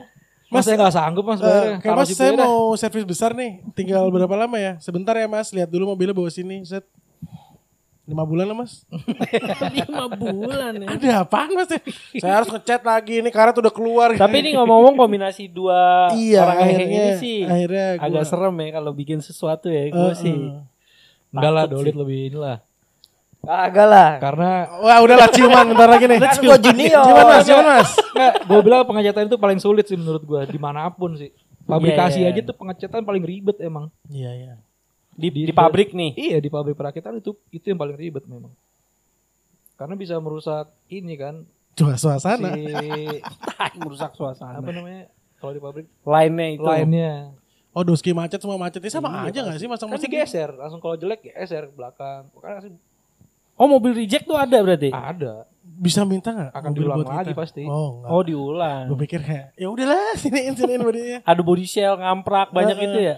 [0.50, 2.42] Mas saya nggak sanggup mas kayak Taruh mas saya dah.
[2.42, 3.62] mau servis besar nih.
[3.70, 4.82] Tinggal berapa lama ya?
[4.82, 5.54] Sebentar ya mas.
[5.54, 6.66] Lihat dulu mobilnya bawa sini.
[6.66, 6.82] Set.
[8.02, 8.82] Lima bulan lah mas.
[9.78, 10.86] Lima bulan ya.
[10.90, 11.70] Ada apaan mas?
[12.18, 13.22] Saya harus ngechat lagi.
[13.22, 14.10] Ini karet udah keluar.
[14.18, 18.68] Tapi ini ngomong-ngomong kombinasi dua iya orang akhirnya ini sih akhirnya gua, agak serem ya
[18.74, 19.86] kalau bikin sesuatu ya.
[19.94, 20.18] Gue eh.
[20.18, 20.38] sih.
[21.30, 22.58] Enggak lah Dolit lebih inilah.
[23.40, 24.10] Kagak lah.
[24.20, 26.18] Karena Wah udahlah ciuman bentar lagi nih.
[26.20, 27.04] Kan gua junior.
[27.04, 27.90] Ciuman mas, ciuman mas.
[28.12, 31.32] Nggak, gue bilang pengecatan itu paling sulit sih menurut gue di mana pun sih.
[31.64, 32.36] Fabrikasi Iya, iya.
[32.36, 33.88] aja tuh pengecatan paling ribet emang.
[34.06, 34.54] Iya iya.
[35.10, 36.12] Di, di, pabrik nih.
[36.16, 38.52] Iya di pabrik perakitan itu itu yang paling ribet memang.
[39.74, 41.40] Karena bisa merusak ini kan
[41.72, 42.52] Coba suasana.
[42.52, 42.68] si
[43.80, 44.58] merusak suasana.
[44.58, 46.64] apa namanya kalau di pabrik Lainnya itu.
[46.66, 47.32] lainnya
[47.70, 48.82] Oh doski macet semua macet.
[48.82, 52.26] Ini sama Iya, aja gak sih masang kan digeser langsung kalau jelek geser ke belakang.
[52.34, 52.72] Kan sih
[53.60, 54.88] Oh mobil reject tuh ada berarti?
[54.88, 56.50] ada Bisa minta gak?
[56.50, 57.36] akan mobil diulang lagi kita?
[57.36, 57.62] pasti.
[57.64, 58.08] Oh enggak.
[58.08, 58.84] Oh diulang.
[58.88, 61.18] Gue pikir kayak ya udahlah siniin siniin bodinya.
[61.30, 62.88] Ada body shell ngamprak banyak Heeh.
[62.88, 63.16] itu ya.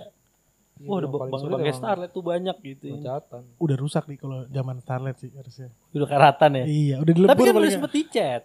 [0.83, 2.87] Iya, Wah ada yang bang emang Starlet tuh banyak gitu.
[2.91, 3.43] pengecatan.
[3.57, 5.71] Udah rusak nih kalau zaman Starlet sih harusnya.
[5.95, 6.65] Udah karatan ya.
[6.67, 7.75] Iya, udah dilebur Tapi kan udah nggak.
[7.79, 8.43] sempet dicat.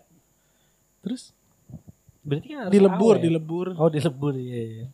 [1.02, 1.24] Terus
[2.22, 3.24] Berarti kan harus dilebur, awet.
[3.24, 3.68] dilebur.
[3.74, 4.86] Oh dilebur iya iya.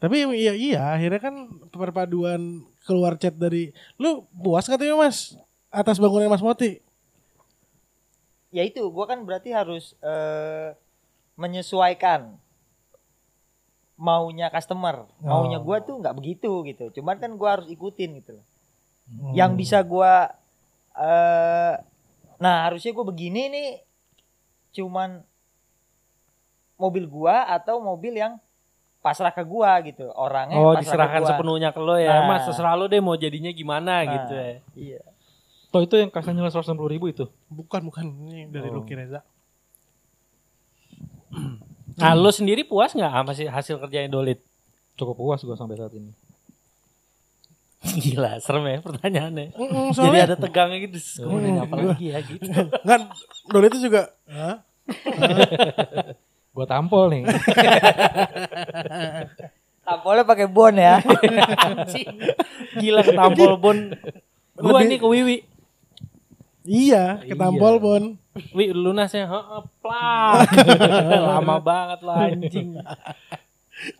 [0.00, 1.34] Tapi iya iya akhirnya kan
[1.68, 2.40] perpaduan
[2.84, 5.36] keluar chat dari lu puas katanya Mas
[5.74, 6.78] atas bangunan Mas Moti.
[8.54, 10.78] Ya itu gua kan berarti harus eh,
[11.34, 12.38] menyesuaikan
[13.94, 15.06] maunya customer.
[15.18, 15.64] Maunya Oh.
[15.66, 16.94] gua tuh nggak begitu gitu.
[16.94, 18.46] Cuman kan gua harus ikutin gitu loh.
[19.10, 19.34] Hmm.
[19.34, 20.30] Yang bisa gua
[20.94, 21.74] eh
[22.38, 23.68] nah harusnya gua begini nih
[24.74, 25.22] cuman
[26.74, 28.38] mobil gua atau mobil yang
[28.98, 30.06] pasrah ke gua gitu.
[30.10, 31.28] Orangnya Oh pasrah ke diserahkan gua.
[31.30, 32.22] sepenuhnya ke lo ya.
[32.22, 32.26] Nah.
[32.30, 34.50] Mas terserah lo deh mau jadinya gimana Nah, gitu ya.
[34.74, 35.02] Iya.
[35.74, 37.26] Toh itu yang kasarnya 160 ribu itu.
[37.50, 38.78] Bukan bukan ini dari Oh.
[38.78, 39.26] Lucky Reza.
[41.94, 44.42] Nah lo sendiri puas nggak sama si hasil kerjanya Dolit?
[44.94, 46.10] Cukup puas gua sampai saat ini.
[48.02, 49.50] Gila serem ya pertanyaannya.
[49.52, 50.98] Mm-mm, Jadi soalnya ada tegangnya gitu.
[51.22, 52.50] Gue nanya apa lagi ya gitu.
[52.90, 53.10] kan
[53.46, 54.62] Doli itu juga Hah?
[56.54, 57.22] Gua tampol nih.
[59.84, 60.98] Tampolnya pakai bon ya.
[62.74, 63.78] Gila ketampol bon.
[64.56, 65.36] Gua Lebih- nih ke Wiwi.
[66.64, 68.04] Iya, ketampol Bon.
[68.56, 70.48] Wi lunasnya heeh plak.
[71.28, 72.80] Lama banget lah anjing.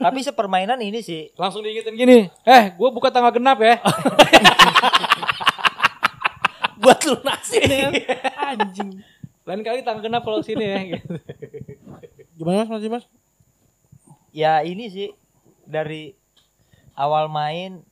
[0.00, 2.18] Tapi sepermainan ini sih Langsung diingetin gini.
[2.42, 3.78] Eh, gua buka tanggal genap ya.
[6.82, 7.88] Buat lunasin ya.
[8.56, 9.04] Anjing.
[9.44, 10.78] Lain kali tanggal genap kalau sini ya.
[10.96, 11.20] Gitu.
[12.40, 13.04] Gimana Mas Mas Dimas?
[14.34, 15.14] ya ini sih
[15.62, 16.18] dari
[16.98, 17.86] awal main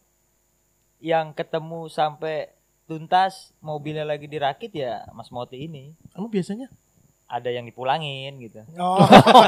[0.98, 2.50] yang ketemu sampai
[2.92, 6.68] tuntas mobilnya lagi dirakit ya Mas Moti ini Kamu biasanya?
[7.24, 8.60] ada yang dipulangin gitu.
[8.76, 9.00] Oh,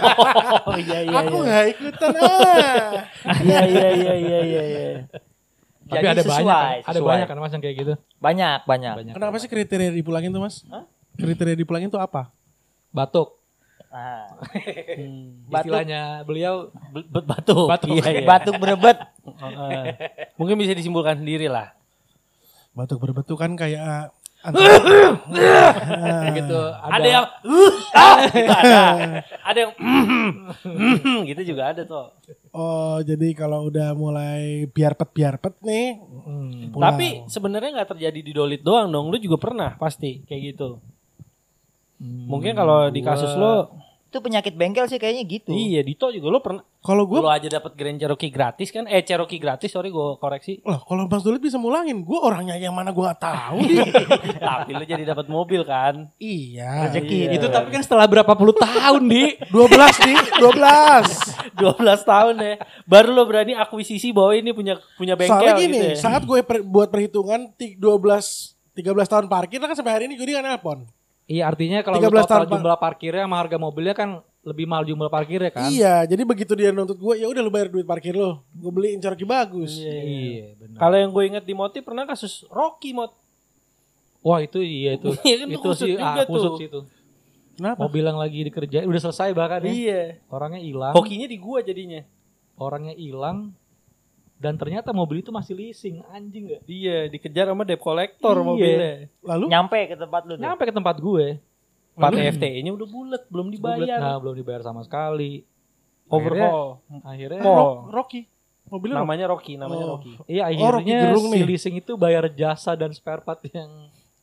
[0.67, 1.45] Oh iya iya aku iya.
[1.45, 2.89] nggak ikutan ah.
[3.45, 4.85] Iya iya iya iya iya iya.
[5.85, 6.81] Tapi Jadi ada sesuai, banyak kan?
[6.81, 7.11] Ada sesuai.
[7.13, 7.95] banyak kan Mas yang kayak gitu.
[8.17, 8.95] Banyak banyak.
[8.97, 9.13] Banyak.
[9.13, 10.65] Kenapa sih kriteria dipulangin tuh Mas?
[10.67, 10.89] Hah?
[11.15, 12.33] Kriteria dipulangin tuh apa?
[12.89, 13.37] Batuk.
[13.93, 14.33] Nah,
[14.97, 15.45] Hmm.
[15.53, 15.77] Batuk.
[15.77, 16.73] Istilahnya beliau
[17.21, 17.69] Batuk.
[17.69, 18.01] Batuk.
[18.01, 18.25] Iya, iya.
[18.25, 18.97] batuk berebet.
[19.45, 19.83] Heeh.
[20.35, 21.77] Mungkin bisa disimpulkan sendiri lah.
[22.75, 24.11] Batuk berbetuk kan kayak
[26.37, 26.61] gitu.
[26.85, 27.27] Ada, yang
[27.97, 28.83] ah, gitu ada.
[29.41, 29.73] Ada yang
[31.33, 32.13] gitu juga ada tuh.
[32.53, 35.97] Oh, jadi kalau udah mulai biarpet biarpet nih.
[35.97, 36.77] Hmm.
[36.77, 36.93] pulang.
[36.93, 39.09] Tapi sebenarnya nggak terjadi di Dolit doang dong.
[39.09, 40.77] Lu juga pernah pasti kayak gitu.
[42.05, 43.81] Mungkin kalau di kasus lo,
[44.15, 45.51] Itu penyakit bengkel sih kayaknya gitu.
[45.51, 46.63] iya Dito juga lo pernah.
[46.79, 48.87] kalau gue, Lo aja dapat Grand Cherokee gratis kan?
[48.87, 50.63] Eh Cherokee gratis, sorry gue koreksi.
[50.63, 53.59] lah kalau Mas Dolit bisa mulangin, gue orangnya yang mana gue tahu.
[53.61, 53.83] Di.
[54.47, 56.15] Tapi lo jadi dapat mobil kan?
[56.15, 56.87] iya.
[56.87, 57.31] Rezeki Iya.
[57.35, 61.59] Itu tapi kan setelah berapa puluh tahun di 12 nih, 12.
[61.59, 61.75] 12
[62.05, 62.55] tahun ya.
[62.85, 65.97] Baru lo berani akuisisi bahwa ini punya punya bengkel Soalnya gini, gitu ya.
[65.97, 70.27] saat gue per- buat perhitungan ti- 12 13 tahun parkir kan sampai hari ini gue
[70.27, 70.87] nggak nelpon.
[71.25, 74.85] Iya artinya kalau 13 lu total tahun, jumlah parkirnya sama harga mobilnya kan lebih mahal
[74.85, 75.73] jumlah parkirnya kan.
[75.73, 78.45] Iya, jadi begitu dia nuntut gue, ya udah lu bayar duit parkir lo.
[78.53, 79.81] Gue beliin Cherokee bagus.
[79.81, 80.79] Iya benar.
[80.85, 83.17] Kalau yang gue inget di Moti pernah kasus Rocky Mot.
[84.21, 85.17] Wah itu iya itu.
[85.25, 86.59] Iya kan, itu sih juga ah, kusut tuh.
[86.61, 86.81] sih itu.
[87.57, 87.81] Kenapa?
[87.89, 89.73] Mobil yang lagi dikerjain udah selesai bahkan ya.
[89.73, 90.03] Iya.
[90.29, 90.93] Orangnya hilang.
[90.93, 92.05] Hokinya di gua jadinya.
[92.61, 93.57] Orangnya hilang.
[94.45, 96.05] Dan ternyata mobil itu masih leasing.
[96.07, 96.61] Anjing gak?
[96.69, 98.45] Iya, dikejar sama debt collector Iya.
[98.45, 98.95] mobilnya.
[99.25, 100.43] Lalu Nyampe ke tempat lu tuh.
[100.45, 101.27] Nyampe ke tempat gue.
[101.95, 103.99] Plat FTE-nya udah bulat, belum Bulet, dibayar.
[103.99, 105.47] Nah, belum dibayar sama sekali.
[106.05, 106.85] Overhaul.
[107.01, 107.55] Akhirnya Kok?
[107.55, 108.21] Rock, Rocky.
[108.65, 109.05] Mobilnya Rocky.
[109.05, 109.91] Namanya Rocky, namanya Oh.
[109.95, 110.13] Rocky.
[110.27, 111.45] Iya Oh, Rocky akhirnya Gerung si nih.
[111.47, 113.71] leasing itu bayar jasa dan spare part yang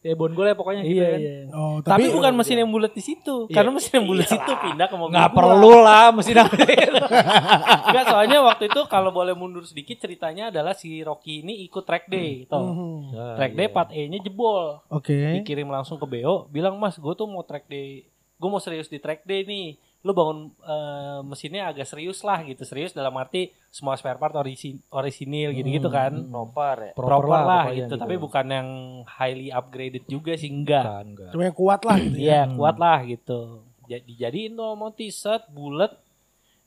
[0.02, 1.20] ya bon gue lah pokoknya gitu Iya, kan.
[1.20, 1.36] iya.
[1.52, 3.36] Oh, Tapi, tapi, bukan mesin yang bulat di situ.
[3.46, 3.54] Iya.
[3.54, 5.14] Karena mesin yang bulat situ pindah ke mobil.
[5.14, 5.38] Nggak gua.
[5.38, 6.94] perlu lah mesin upgrade.
[7.86, 12.06] Enggak, soalnya waktu itu kalau boleh mundur sedikit ceritanya adalah si Rocky ini ikut track
[12.08, 12.66] day, toh.
[12.66, 13.14] Mhm.
[13.38, 14.82] Track day part E-nya jebol.
[14.88, 15.38] Oke.
[15.38, 18.10] Dikirim langsung ke BO, bilang, "Mas, gue tuh mau track day.
[18.36, 19.78] Gue mau serius di track day nih.
[20.02, 22.66] Lu bangun eh, mesinnya agak serius lah gitu.
[22.66, 26.10] Serius dalam arti semua spare part orisi orisinil gitu-gitu kan.
[26.26, 26.92] Proper ya.
[26.98, 27.94] Proper, lah, pokoknya gitu.
[27.98, 28.70] Tapi bukan yang
[29.06, 30.84] highly upgraded juga sih enggak.
[30.84, 31.32] Bukan, enggak.
[31.32, 32.24] Cuma yang kuat lah gitu ya.
[32.26, 33.40] Iya, kuat lah gitu.
[33.86, 35.92] Jadi dijadiin tuh mau t-shirt bulat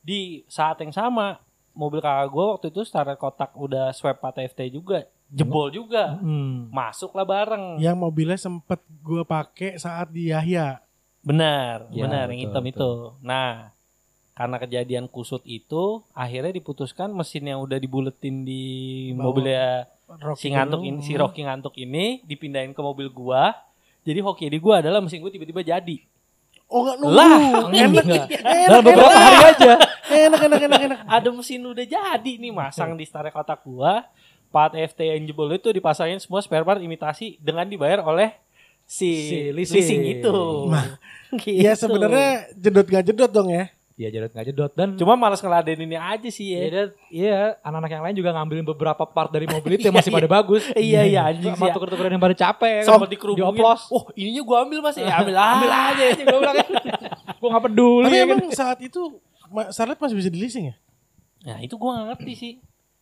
[0.05, 1.41] di saat yang sama
[1.73, 6.71] mobil kakak gue waktu itu secara kotak udah swap FT juga jebol juga Hmm.
[6.71, 10.84] masuklah bareng Yang mobilnya sempet gue pakai saat di Yahya.
[11.25, 12.71] Benar Ya, benar betul, yang hitam betul.
[12.71, 13.73] itu nah
[14.35, 18.65] karena kejadian kusut itu akhirnya diputuskan mesin yang udah dibuletin di
[19.11, 19.25] Bawah.
[19.25, 19.67] mobilnya
[20.07, 23.55] Rocky si ngantuk ini si Rocky ngantuk ini dipindahin ke mobil gua
[24.03, 25.99] jadi hoki di gua adalah mesin gua tiba-tiba jadi
[26.67, 27.13] Oh enggak nunggu.
[27.13, 28.27] Lah, enak, enak,
[28.67, 29.73] Dalam beberapa enak, hari aja.
[30.09, 30.99] enak, enak, enak, enak.
[31.21, 34.09] ada mesin udah jadi nih masang di starter kotak gua
[34.49, 38.33] part FT yang jebol itu dipasangin semua spare part imitasi dengan dibayar oleh
[38.85, 39.77] si, Si leasing.
[39.77, 40.01] leasing.
[40.13, 40.37] itu
[40.69, 40.97] Nah,
[41.35, 41.59] Gitu.
[41.59, 43.67] Ya sebenarnya jedot gak jedot dong ya.
[43.95, 48.03] Iya jedot nggak jedot dan cuma malas ngeladeninnya aja sih Iya, ya iya, anak-anak yang
[48.03, 50.67] lain juga ngambilin beberapa part dari mobil itu yang masih pada bagus.
[50.75, 52.83] iya iya anjing sih tuker-tukeran yang pada capek.
[52.83, 53.15] sama kan.
[53.15, 53.87] dikerubungin Dioplos.
[53.89, 56.57] oh ininya gua ambil mas ya ambil, ambil aja Gue bilang
[57.39, 58.05] gue gak peduli.
[58.05, 59.01] Tapi ya emang saat itu
[59.71, 60.77] Starlet masih bisa di leasing ya?
[61.45, 62.53] nah itu gua gak ngerti sih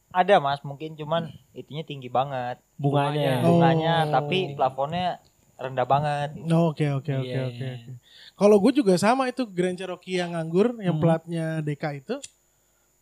[0.08, 2.60] Ada mas, mungkin cuman itunya tinggi banget.
[2.76, 3.56] bunganya Oh.
[3.56, 6.30] Bunganya, tapi plafonnya rendah banget.
[6.48, 7.68] Oh, Oke oke oke Iya, oke.
[8.32, 11.02] Kalau gue juga sama itu Grand Cherokee yang nganggur, yang Hmm.
[11.02, 12.16] platnya DK itu,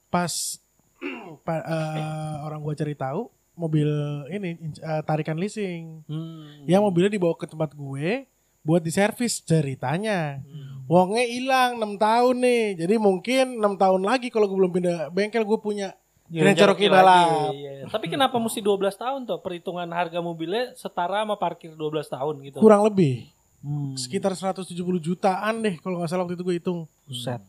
[0.09, 0.59] pas
[1.47, 3.89] pa- eh, orang gue cari tahu mobil
[4.29, 6.65] ini eh, tarikan leasing, Hmm.
[6.65, 8.27] yang mobilnya dibawa ke tempat gue
[8.61, 10.41] buat diservis ceritanya.
[10.41, 10.85] Hmm.
[10.85, 15.47] Wongnya hilang 6 tahun nih, jadi mungkin 6 tahun lagi kalau gue belum pindah bengkel
[15.47, 15.95] gue punya
[16.31, 17.51] Grand Cherokee lagi, balap.
[17.53, 17.71] iya.
[17.85, 19.39] Tapi kenapa mesti 12 tahun tuh?
[19.39, 22.59] Perhitungan harga mobilnya setara sama parkir 12 tahun gitu.
[22.59, 23.27] kurang lebih
[23.61, 23.93] Hmm.
[23.93, 26.81] sekitar 170 jutaan deh kalau nggak salah waktu itu gue hitung.
[27.05, 27.45] Buset.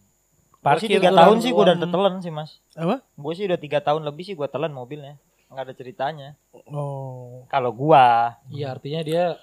[0.59, 2.59] Parkir tiga tahun sih gue udah telan sih mas.
[2.73, 2.99] Apa?
[3.15, 5.15] Gue sih udah tiga tahun lebih sih gue telan mobilnya.
[5.47, 6.29] Nggak ada ceritanya.
[6.67, 7.43] Oh.
[7.47, 9.35] Kalau gua Iya artinya dia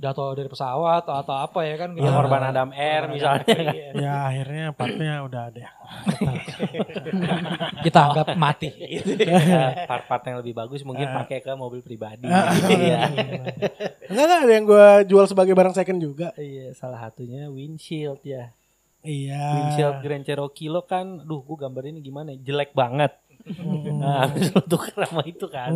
[0.00, 1.92] jatuh dari pesawat atau, atau apa ya kan?
[1.92, 2.14] Iya, Ah.
[2.16, 3.44] korban Adam Air misalnya.
[3.44, 3.92] kan.
[4.00, 5.68] Ya akhirnya partnya udah ada.
[7.84, 8.70] Kita anggap mati.
[9.20, 12.24] Ya, part-part yang lebih bagus mungkin pakai ke mobil pribadi.
[12.26, 13.12] Iya.
[14.10, 16.32] Enggak enggak ada yang gue jual sebagai barang second juga.
[16.34, 18.50] Iya, salah satunya windshield ya.
[19.00, 19.44] Iya.
[19.54, 22.32] Windshield Grand Cherokee lo kan, duh gue gambar ini gimana?
[22.32, 22.38] ya?
[22.42, 23.14] Jelek banget.
[23.90, 25.72] Nah, habis lo tuker sama itu kan.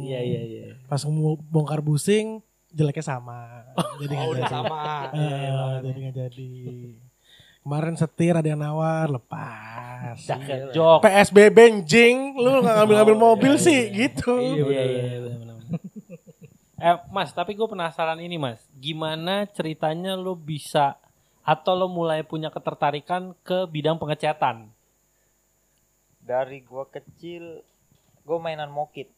[0.00, 0.64] Iya, iya, iya.
[0.84, 2.38] Pas mau bongkar busing
[2.72, 3.38] jeleknya sama.
[4.00, 4.52] Jadi nggak Oh, udah jadi.
[4.52, 4.82] sama.
[5.16, 6.50] Eh, jadi nggak jadi.
[7.62, 10.18] Kemarin setir ada yang nawar lepas.
[10.18, 10.98] Jaket jok.
[11.00, 13.94] PSB benjing, lu nggak ngambil-ngambil Oh, mobil iya, sih iya.
[14.02, 14.34] gitu.
[14.34, 15.40] Iya, iya, iya.
[16.82, 18.58] Eh, Mas, tapi gue penasaran ini, Mas.
[18.74, 20.98] Gimana ceritanya lo bisa
[21.42, 24.66] atau lo mulai punya ketertarikan ke bidang pengecatan?
[26.22, 27.66] dari gua kecil
[28.22, 29.10] gue mainan mokit.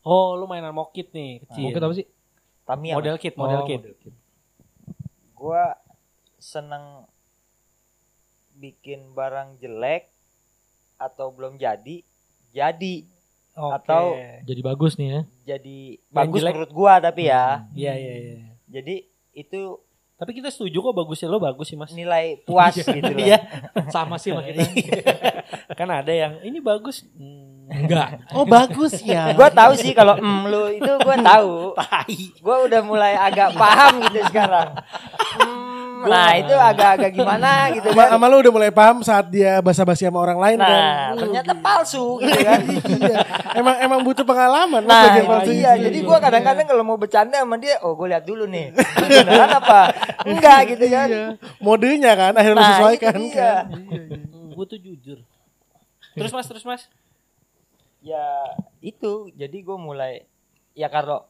[0.00, 1.66] Oh, lo mainan mokit nih, kecil.
[1.66, 2.06] Mungkin apa sih?
[2.70, 2.94] Tamiya.
[2.94, 3.82] Model kit, model Oh, kit.
[5.34, 5.62] gue
[6.36, 7.08] seneng
[8.54, 10.06] bikin barang jelek
[10.96, 12.04] atau belum jadi
[12.50, 12.94] jadi
[13.52, 13.74] Oke.
[13.74, 15.20] Atau- Jadi bagus nih ya.
[15.48, 15.78] jadi
[16.08, 16.52] bagus jelek.
[16.54, 18.34] menurut gua tapi ya Iya, iya, iya.
[18.68, 18.94] jadi
[19.32, 19.60] itu
[20.14, 21.90] Tapi kita setuju kok bagusnya lo bagus sih, Mas.
[21.90, 23.40] nilai puas gitu loh Iya.
[23.88, 24.60] Sama sih sama kita.
[25.80, 27.08] kan ada yang ini bagus.
[27.10, 28.08] Hmm, Enggak.
[28.30, 29.30] Oh bagus ya.
[29.32, 31.70] gua tahu sih kalau em lu itu gua tahu
[32.40, 34.74] gua udah mulai agak paham gitu sekarang
[36.00, 40.02] Hmm, nah itu agak-agak gimana gitu kan sama lu udah mulai paham saat dia basa-basi
[40.02, 40.64] sama orang lain kan.
[40.64, 42.60] nah ternyata palsu gitu kan
[43.00, 43.16] Iya.
[43.52, 45.76] Emang emang butuh pengalaman Nah, itu palsu iya.
[45.76, 48.72] Jadi gua kadang-kadang kalau mau bercanda sama dia, oh gue lihat dulu nih.
[48.72, 49.80] Beneran apa?
[50.24, 51.06] Enggak gitu kan.
[51.06, 51.24] Iya.
[51.58, 53.34] Modenya kan akhirnya Nah, sesuaikan dia.
[53.36, 53.64] kan.
[54.50, 55.18] gue tuh jujur.
[56.10, 56.82] Terus Mas, terus Mas.
[58.00, 59.28] Ya itu.
[59.32, 60.24] Jadi gue mulai
[60.72, 61.26] ya kalau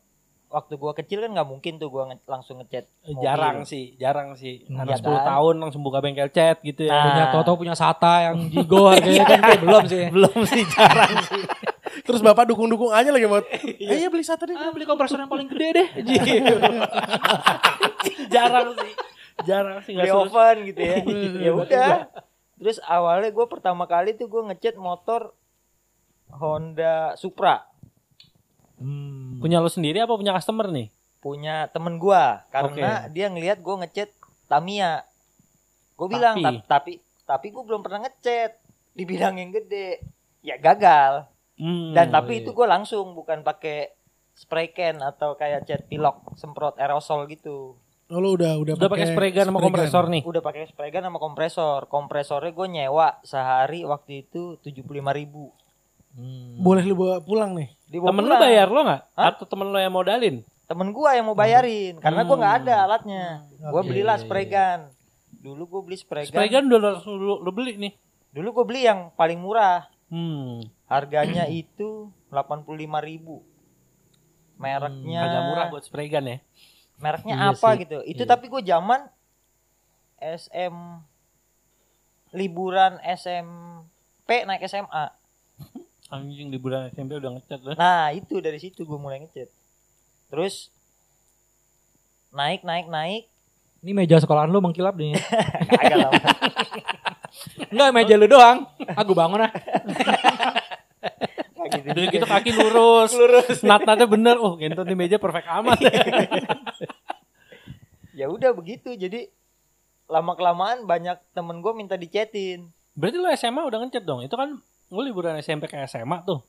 [0.51, 2.91] waktu gua kecil kan nggak mungkin tuh gua nge- langsung ngechat.
[3.07, 3.23] mobil.
[3.23, 4.67] Jarang sih, jarang sih.
[4.67, 5.27] Hmm, Anak iya 10 kan?
[5.31, 6.91] tahun langsung buka bengkel cat gitu ya.
[6.91, 7.03] Nah.
[7.07, 10.03] Punya Toto punya Sata yang Jigo harganya kan kayak belum sih.
[10.15, 11.43] Belum sih jarang sih.
[12.03, 13.47] Terus bapak dukung-dukung aja lagi buat.
[13.47, 14.59] Eh, iya beli satu deh.
[14.59, 15.89] Ah, beli kompresor yang paling gede deh.
[18.35, 18.93] jarang sih.
[19.47, 20.97] Jarang sih Beli oven gitu ya.
[21.47, 21.95] ya udah.
[22.59, 25.33] Terus awalnya gua pertama kali tuh gua ngechat motor
[26.37, 27.67] Honda Supra
[28.81, 29.37] Hmm.
[29.45, 30.89] Punya lo sendiri apa punya customer nih?
[31.21, 34.09] punya temen gua karena dia ngelihat gua ngechat
[34.51, 35.07] Tamiya.
[35.95, 36.59] Gue bilang Tapi?
[36.67, 38.59] tapi tapi, gue belum pernah ngechat
[38.91, 40.03] di bidang yang gede.
[40.43, 41.31] Ya gagal.
[41.55, 41.95] Hmm.
[41.95, 42.43] Dan tapi iya.
[42.43, 43.95] itu gue langsung bukan pakai
[44.35, 47.79] spray can atau kayak cat pilok semprot aerosol gitu.
[48.11, 49.69] Oh, lu udah udah udah pakai spray gun sama spray gun.
[49.71, 50.23] kompresor nih.
[50.27, 51.81] Udah pakai spray gun sama kompresor.
[51.87, 55.55] Kompresornya gue nyewa sehari waktu itu 75.000 ribu.
[56.11, 56.59] Hmm.
[56.59, 57.71] Boleh lu bawa pulang nih.
[57.87, 59.03] Temen lu bayar lo nggak?
[59.15, 60.43] Atau temen lo yang modalin?
[60.65, 62.85] Temen gue yang mau bayarin karena gue nggak ada Hmm.
[62.85, 63.25] alatnya.
[63.61, 63.89] Gue Oke.
[63.89, 64.81] belilah Iya, spray gun.
[65.33, 66.31] Dulu gue beli spray gun.
[66.31, 67.93] Spray gun udah langsung lu, lu beli nih.
[68.31, 69.91] Dulu gue beli yang paling murah.
[70.07, 70.63] Hmm.
[70.87, 72.71] Harganya itu 85.000
[73.01, 73.43] ribu.
[74.57, 76.39] Mereknya Agak murah buat spray gun ya.
[76.97, 77.81] mereknya Iya apa sih.
[77.81, 77.99] gitu.
[78.05, 78.29] Itu Iya.
[78.29, 79.01] tapi gue zaman
[80.21, 80.77] SM
[82.31, 85.11] liburan SMP naik SMA.
[86.11, 87.75] Anjing di bulan SMP udah ngecat loh.
[87.79, 89.47] Nah, itu dari situ gue mulai ngechat.
[90.31, 90.75] Terus
[92.31, 93.27] naik naik naik
[93.81, 95.17] Ini meja sekolahan lu mengkilap nih.
[95.71, 96.13] kagak lah.
[97.73, 98.69] Enggak meja lu doang.
[98.93, 99.53] Aku bangun ah.
[101.57, 101.89] Kayak gitu.
[101.89, 103.11] Udah gitu kaki lurus.
[103.17, 103.59] lurus.
[103.65, 104.37] Nat-natnya bener.
[104.37, 105.79] Oh, gentot di meja perfect amat.
[108.21, 108.93] Ya udah begitu.
[108.93, 109.33] Jadi
[110.05, 112.69] lama kelamaan banyak temen gue minta dicetin.
[112.93, 114.21] Berarti lo SMA udah ngecat dong.
[114.21, 116.43] Itu kan lo liburan SMP ke SMA tuh.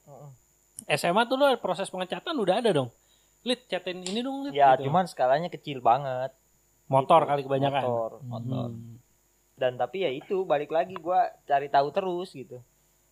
[0.89, 2.89] SMA tuh lo proses pengecatan udah ada dong.
[3.41, 4.54] Lid, catin ini dong, Lid.
[4.54, 4.89] Ya gitu.
[4.89, 6.34] cuman skalanya kecil banget.
[6.91, 7.30] motor Gitu.
[7.32, 7.84] kali kebanyakan.
[7.88, 8.67] Motor, motor.
[8.75, 8.99] Hmm.
[9.56, 12.60] Dan tapi ya itu balik lagi gua cari tahu terus gitu.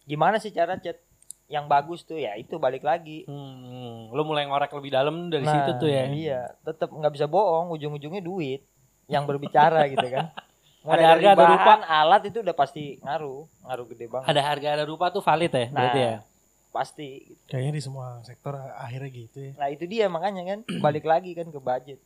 [0.03, 0.99] Gimana sih cara chat
[1.47, 3.23] yang bagus tuh ya itu balik lagi.
[3.23, 6.05] Hmm, lo mulai ngorek lebih dalam dari Nah, situ tuh ya.
[6.11, 8.61] Iya, tetap nggak bisa bohong, ujung-ujungnya duit
[9.07, 10.29] yang berbicara gitu kan.
[10.79, 11.73] Mulai Ada harga, ada rupa.
[11.83, 14.27] alat itu udah pasti ngaruh, ngaruh gede banget.
[14.27, 16.07] Ada harga ada rupa tuh valid ya, berarti Nah.
[16.07, 16.17] ya.
[16.69, 17.09] Pasti.
[17.45, 19.51] Kayaknya di semua sektor akhirnya gitu ya.
[19.57, 21.99] Nah, itu dia makanya kan balik lagi kan ke budget.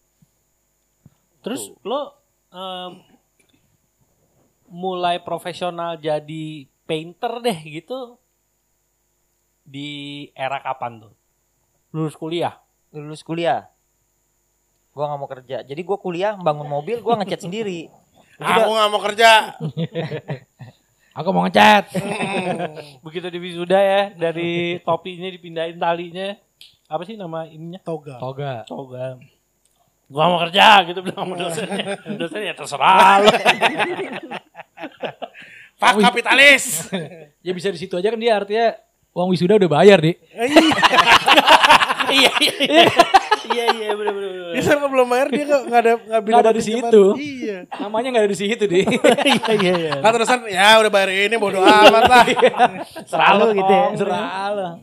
[1.42, 2.18] Terus lo
[2.50, 3.04] em,
[4.66, 6.46] mulai profesional jadi
[6.84, 8.18] painter deh gitu
[9.62, 9.90] di
[10.34, 11.14] era kapan tuh?
[11.92, 12.58] Lulus kuliah.
[12.90, 13.70] Lulus kuliah.
[14.92, 15.58] Gua nggak mau kerja.
[15.62, 17.92] Jadi gua kuliah bangun mobil, gua ngecat sendiri.
[18.42, 19.32] Aku nggak mau kerja.
[21.22, 21.94] Aku mau ngecat.
[23.06, 26.34] Begitu di wisuda ya, dari topinya dipindahin talinya.
[26.90, 27.78] Apa sih nama ininya?
[27.86, 28.18] Toga.
[28.18, 28.66] Toga.
[28.66, 29.22] Toga.
[30.10, 31.86] Gua mau kerja gitu bilang sama dosennya.
[32.20, 33.32] Dosennya ya terserah lo.
[35.78, 36.90] Pak kapitalis.
[37.46, 38.74] Ya bisa di situ aja kan dia artinya
[39.14, 40.18] uang wisuda udah bayar, Di.
[42.10, 42.34] iya
[43.52, 43.66] iya iya.
[43.66, 44.30] Iya iya bener bener.
[44.32, 44.54] bener.
[44.54, 47.04] Dia sama belum bayar dia nggak nggak ada nggak ada di situ.
[47.20, 47.58] Iya.
[47.82, 48.80] Namanya nggak ada di situ, Di.
[49.34, 49.94] Iya iya iya.
[50.00, 52.26] Kan terusan ya udah bayar ini bodo amat lah.
[53.10, 53.86] Selalu gitu ya.
[53.98, 54.80] Serah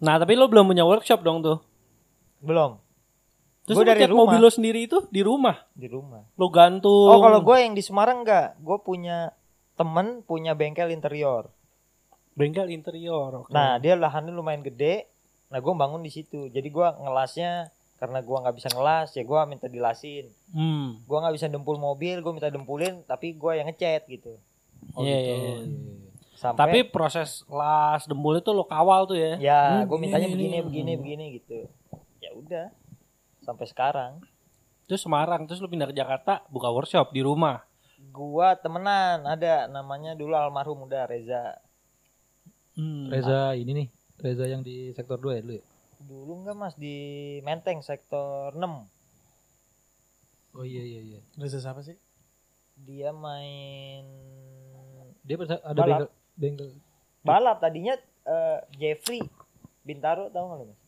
[0.00, 1.60] Nah tapi lo belum punya workshop dong tuh.
[2.40, 2.80] Belum
[3.70, 4.20] Terus Gua lo dari rumah.
[4.26, 5.56] mobil lo sendiri itu di rumah.
[5.78, 6.26] di rumah.
[6.34, 7.06] Lo gantung.
[7.06, 8.58] Oh, kalau gue yang di Semarang enggak.
[8.58, 9.30] Gue punya
[9.78, 11.54] temen punya bengkel interior.
[12.34, 13.46] bengkel interior.
[13.46, 13.54] oke.
[13.54, 15.06] Nah, dia lahannya lumayan gede.
[15.50, 16.46] Nah, gue bangun di situ.
[16.48, 20.32] Jadi gue ngelasnya karena gue nggak bisa ngelas, ya gue minta dilasin.
[20.56, 21.04] Hmm.
[21.04, 24.40] Gue nggak bisa dempul mobil, gue minta dempulin, tapi gue yang ngecat gitu.
[24.96, 25.34] Iya iya.
[25.36, 25.56] iya.
[26.32, 29.36] Sampai Tapi proses las dempul itu lo kawal tuh ya.
[29.36, 30.64] ya Hmm, gue mintanya ini, begini, ini.
[30.64, 31.58] begini, begini gitu.
[32.24, 32.72] Ya udah,
[33.44, 34.24] sampai sekarang.
[34.88, 37.60] Terus Semarang, terus lo pindah ke Jakarta buka workshop di rumah.
[38.10, 41.60] Gua temenan ada namanya dulu almarhum udah Reza.
[42.80, 43.12] Hmm.
[43.12, 43.88] Reza ini nih.
[44.20, 45.64] Reza yang di sektor 2 ya dulu ya?
[46.00, 46.96] Dulu enggak mas di
[47.40, 48.60] Menteng sektor 6
[50.50, 51.20] Oh iya iya iya.
[51.38, 51.96] Reza siapa sih?
[52.76, 54.04] Dia main
[55.22, 55.98] Dia ada Balap.
[56.00, 56.68] bengkel bengkel
[57.20, 59.20] balap tadinya eh, Jeffrey
[59.84, 60.80] Bintaro tahu nggak lu mas?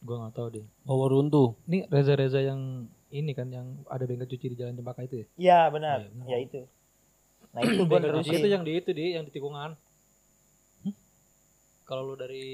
[0.00, 0.64] gua nggak tahu deh.
[0.88, 1.52] Bawa runtuh.
[1.68, 5.26] Ini Reza Reza yang ini kan yang ada bengkel cuci di Jalan Cempaka itu ya?
[5.36, 6.26] Iya benar, Iya, benar.
[6.28, 6.60] ya itu.
[7.52, 7.82] Nah itu
[8.24, 9.76] cuci itu yang di itu di yang di tikungan.
[11.90, 12.46] Kalau lu dari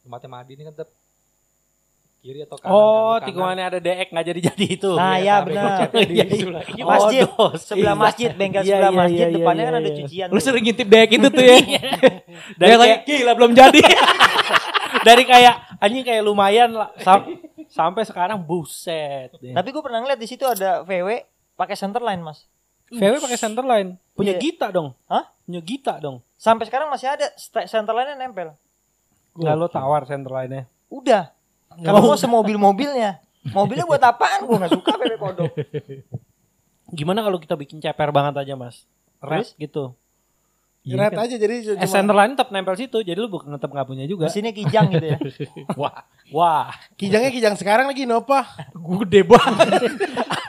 [0.00, 0.88] tempatnya Madi ini kan tetap
[2.18, 2.72] kiri atau kanan?
[2.72, 2.80] Oh,
[3.12, 4.90] kanan, tikungannya ada DX nggak jadi-jadi itu.
[4.94, 5.78] Nah Iya, ya tapi benar.
[5.92, 6.44] Iya, iya.
[6.78, 7.60] Oh, Masjid dos.
[7.60, 8.00] sebelah Iya.
[8.00, 9.96] masjid, bengkel Iya, sebelah iya, masjid, iya, depannya iya, kan ada iya.
[9.98, 10.26] cucian.
[10.26, 10.42] Lu tuh.
[10.42, 11.56] sering ngintip DX itu tuh ya.
[12.60, 13.80] Dari kayak- gila belum jadi.
[15.02, 19.34] Dari kayak anjing kayak lumayan lah sam- sampai sekarang buset.
[19.34, 19.52] deh.
[19.52, 22.46] Tapi gue pernah ngeliat di situ ada VW pakai centerline mas.
[22.88, 23.98] VW pakai center line.
[24.12, 24.40] Punya Iya.
[24.40, 24.96] Gita dong.
[25.06, 25.28] Hah?
[25.42, 26.24] Punya Gita dong.
[26.42, 28.58] Sampai sekarang masih ada st- centerline-nya nempel.
[29.32, 30.66] Nggak lo tawar center line-nya.
[30.90, 31.30] Udah.
[31.70, 33.22] Kalau mau semobil-mobilnya.
[33.48, 34.42] Mobilnya buat apaan?
[34.42, 35.54] Gue gak suka VW kodok.
[36.98, 38.82] Gimana kalau kita bikin ceper banget aja, Mas?
[39.22, 39.94] Red gitu.
[40.82, 44.02] Red aja jadi Eh, center line tetap nempel situ, jadi lu bukan tetap nggak punya
[44.04, 44.26] juga.
[44.26, 45.18] Mesinnya kijang gitu ya.
[45.80, 48.42] Wah, wah, kijangnya kijang sekarang lagi Nova.
[48.98, 49.68] gede banget.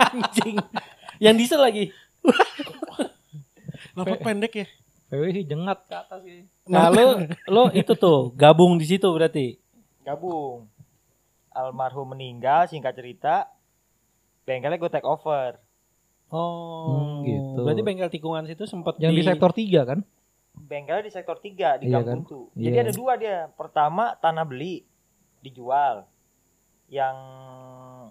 [0.09, 0.57] Anjing.
[1.21, 1.93] Yang diesel lagi.
[3.93, 4.65] Lapak pendek ya.
[5.13, 6.41] PW sih jengat ke atas sih.
[6.65, 9.61] Nah, lu lu itu tuh gabung di situ berarti.
[10.01, 10.65] Gabung.
[11.53, 13.45] Almarhum meninggal, singkat cerita.
[14.43, 15.61] Bengkelnya gue take over.
[16.33, 17.61] Oh, Hmm, gitu.
[17.61, 19.99] Berarti bengkel tikungan situ sempat Yang di sektor 3 kan?
[20.57, 22.17] Bengkelnya di sektor 3 di Iya Gang kan?
[22.25, 22.49] Buntu.
[22.57, 22.83] Jadi Iya.
[22.89, 23.37] ada dua dia.
[23.53, 24.81] Pertama tanah beli
[25.45, 26.09] dijual.
[26.89, 27.15] Yang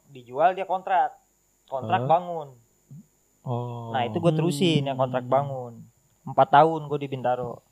[0.07, 1.19] dijual dia kontrak.
[1.67, 2.09] Kontrak Hah?
[2.09, 2.49] bangun.
[3.43, 3.91] Oh.
[3.91, 5.83] Nah itu gue terusin yang kontrak bangun.
[6.23, 7.63] Empat tahun gue di Bintaro.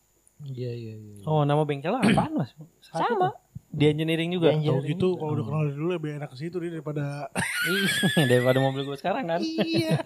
[0.40, 1.22] Iya iya iya.
[1.28, 2.50] Oh, nama bengkelnya apaan, Mas?
[2.86, 3.30] Satu Sama.
[3.30, 3.34] tuh.
[3.70, 4.50] Di engineering juga.
[4.50, 7.30] Di engineering gitu kalau udah kenal dari dulu lebih enak ke situ dia daripada
[8.30, 9.40] Daripada mobil gue sekarang kan.
[9.44, 10.00] iya.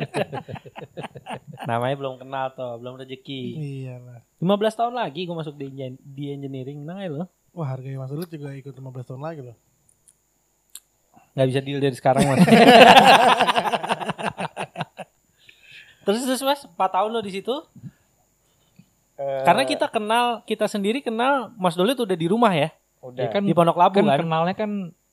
[1.71, 3.43] Namanya belum kenal tuh, belum rezeki.
[3.57, 4.21] iya lah.
[4.43, 6.85] 15 tahun lagi gue masuk di, di engineering.
[6.85, 7.25] Nah, lo.
[7.55, 9.57] Wah harganya Mas Ulut juga ikut 15 tahun lagi loh.
[11.35, 12.43] Nggak bisa deal dari sekarang, Mas.
[16.05, 17.55] terus terus Mas, 4 tahun lo di situ?
[19.15, 22.75] Eh, Karena kita kenal, kita sendiri kenal Mas Dolit udah di rumah ya.
[22.99, 23.21] udah.
[23.21, 24.19] Ya kan Di Pondok Labu kan kan.
[24.21, 24.71] kenalnya kan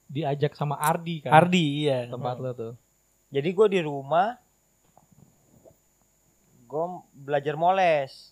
[0.07, 1.31] diajak sama Ardi kan.
[1.31, 2.07] Ardi, iya.
[2.07, 2.73] tempat lo tuh.
[3.29, 4.35] Jadi gue di rumah
[6.65, 8.31] gue belajar moles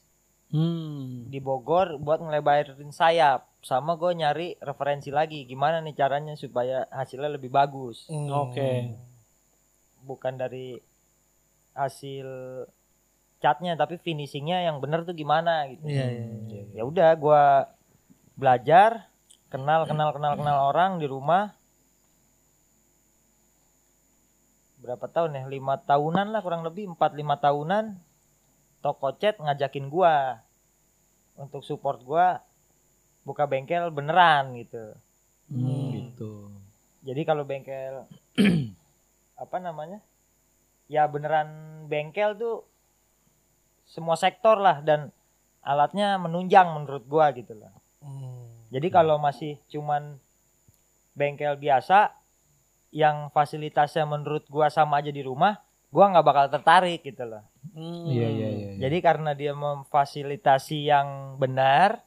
[0.50, 1.30] Hmm.
[1.30, 7.30] di Bogor buat ngelebarin sayap sama gue nyari referensi lagi gimana nih caranya supaya hasilnya
[7.30, 8.32] lebih bagus Hmm.
[8.32, 8.98] Oke.
[10.02, 10.80] bukan dari
[11.72, 12.26] hasil
[13.40, 16.26] catnya tapi finishingnya yang bener tuh gimana gitu Iya iya.
[16.48, 16.64] iya.
[16.76, 17.44] ya udah gue
[18.36, 19.08] belajar
[19.48, 21.56] kenal kenal kenal kenal orang di rumah
[24.80, 28.00] berapa tahun ya lima tahunan lah kurang lebih empat lima tahunan
[28.80, 30.40] toko cat ngajakin gua
[31.36, 32.40] untuk support gua
[33.24, 34.96] buka bengkel beneran gitu
[35.50, 36.14] Hmm.
[36.14, 36.54] Gitu.
[37.02, 38.06] jadi kalau bengkel
[39.44, 39.98] apa namanya
[40.86, 41.50] ya beneran
[41.90, 42.69] bengkel tuh
[43.90, 45.10] semua sektor lah dan
[45.60, 48.48] alatnya menunjang menurut gua gitu lah Hmm.
[48.70, 50.16] jadi kalau masih cuman
[51.12, 52.16] bengkel biasa
[52.90, 55.60] yang fasilitasnya menurut gua sama aja di rumah,
[55.92, 57.44] gua nggak bakal tertarik gitu loh.
[57.70, 58.08] Hmm.
[58.08, 58.70] Iya iya iya.
[58.80, 62.02] Jadi karena dia memfasilitasi yang benar,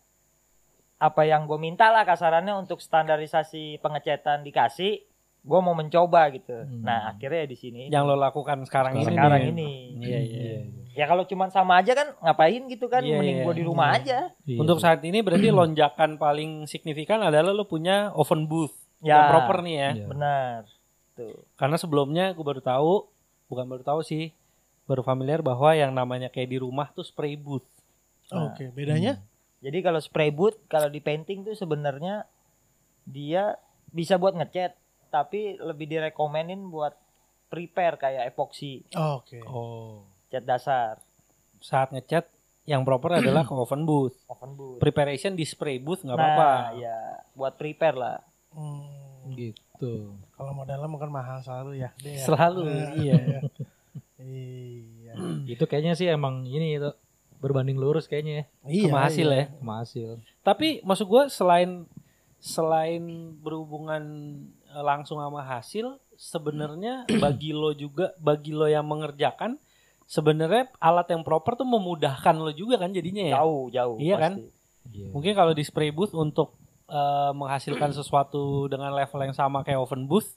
[0.97, 5.05] apa yang gue minta lah kasarannya untuk standarisasi pengecetan dikasih,
[5.45, 6.57] gua mau mencoba gitu.
[6.57, 6.83] Hmm.
[6.83, 9.07] Nah akhirnya di sini Yang lo lakukan sekarang, ini.
[9.07, 9.53] sekarang nih.
[9.53, 9.71] ini.
[10.03, 10.61] Iya, iya.
[10.93, 13.01] Ya kalau cuman sama aja kan ngapain gitu kan?
[13.01, 13.45] Iya, Mending iya.
[13.49, 13.99] gua di rumah Iya.
[14.01, 14.19] aja.
[14.45, 14.59] Iya.
[14.61, 19.57] Untuk saat ini berarti lonjakan paling signifikan adalah lo punya oven booth Ya yang proper
[19.65, 19.91] nih ya.
[19.97, 20.07] Iya.
[20.07, 20.61] Benar.
[21.17, 21.37] Tuh.
[21.57, 23.09] Karena sebelumnya gue baru tahu,
[23.49, 24.37] bukan baru tahu sih,
[24.85, 27.65] baru familiar bahwa yang namanya kayak di rumah tuh spray booth.
[28.29, 28.53] Nah.
[28.53, 29.21] Oke, bedanya?
[29.63, 32.27] Jadi kalau spray boot kalau di painting tuh sebenarnya
[33.07, 33.57] dia
[33.89, 34.75] bisa buat ngecat
[35.13, 36.97] tapi lebih direkomenin buat
[37.53, 39.45] prepare kayak epoxy Oke.
[39.45, 40.09] Oh.
[40.33, 40.97] Cat dasar
[41.61, 42.25] Saat ngecat
[42.65, 44.17] yang proper adalah ke oven booth.
[44.27, 44.79] oven boot.
[44.81, 46.53] Preparation di spray booth nggak nah, apa-apa.
[46.81, 46.97] ya
[47.37, 48.19] buat prepare lah.
[48.51, 49.31] Hmm.
[49.37, 50.17] Gitu.
[50.33, 51.91] Kalau modalnya mungkin mahal selalu ya.
[52.01, 52.23] Dia.
[52.25, 53.19] Selalu, Eh, iya.
[54.23, 55.13] Iya.
[55.51, 56.91] Itu kayaknya sih emang ini itu
[57.43, 58.87] berbanding lurus kayaknya ya Iya.
[58.87, 59.39] Sama hasil iya.
[59.39, 59.45] ya.
[59.59, 60.09] sama hasil.
[60.47, 61.71] Tapi maksud gue selain
[62.39, 63.03] selain
[63.43, 64.03] berhubungan
[64.71, 69.59] eh, langsung sama hasil, sebenarnya bagi lo juga, bagi lo yang mengerjakan,
[70.13, 73.35] sebenarnya alat yang proper tuh memudahkan lo juga kan jadinya ya.
[73.41, 73.97] Jauh, jauh.
[73.97, 74.33] Iya kan?
[74.37, 74.53] pasti.
[74.93, 75.09] Iya.
[75.09, 76.53] Mungkin kalau di spray booth untuk
[76.87, 80.37] eh, menghasilkan sesuatu dengan level yang sama kayak oven booth,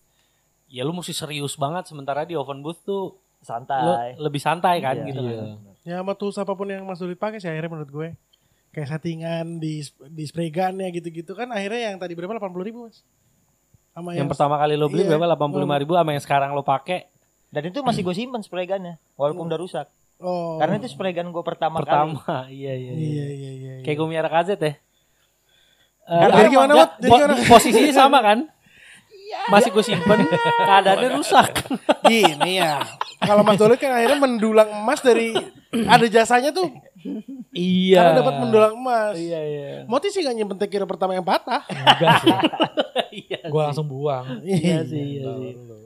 [0.66, 1.92] ya lu mesti serius banget.
[1.92, 4.16] Sementara di oven booth tuh lo Santai.
[4.18, 5.06] lebih santai kan Iya.
[5.06, 5.36] gitu Iya.
[5.36, 5.48] kan.
[5.86, 8.10] Ya sama tools apa pun yang Mas Dulit pakai sih akhirnya menurut gue.
[8.72, 9.80] Kayak settingan di
[10.10, 13.06] di spray gun ya gitu-gitu kan akhirnya yang tadi berapa 80 ribu mas?
[13.92, 15.14] Sama Yang pertama kali lo beli Iya.
[15.14, 15.38] berapa?
[15.38, 17.06] 85 ribu sama yang sekarang lo pakai
[17.56, 19.88] Dan itu masih gue simpen spray gunnya walaupun udah rusak.
[20.20, 20.60] Oh.
[20.60, 21.88] Karena itu spray gun gue pertama, kali.
[21.88, 22.20] pertama.
[22.52, 22.92] Iya iya.
[22.92, 22.96] iya.
[22.96, 23.52] Iya iya iya.
[23.80, 23.84] iya.
[23.84, 24.74] Kayak gue miara KZ ya.
[26.06, 26.92] Eh, Jadi gimana, enggak, Wat?
[27.02, 27.34] Jadi gimana?
[27.52, 28.40] Posisinya sama kan?
[29.50, 30.20] Masih gue simpen,
[30.70, 31.66] keadaannya rusak.
[32.06, 32.80] Gini ya.
[33.20, 35.34] Kalau Mas Dolit kan akhirnya mendulang emas dari
[35.74, 36.70] ada jasanya tuh
[37.54, 38.02] Iya.
[38.02, 39.14] Karena dapat mendulang emas.
[39.18, 39.70] Iya iya.
[39.86, 41.62] Moti sih gak nyimpen tekir pertama yang patah.
[41.70, 42.34] Enggak sih.
[43.30, 43.48] Iya.
[43.54, 44.42] Gua langsung buang.
[44.42, 45.85] Iya sih, iya sih.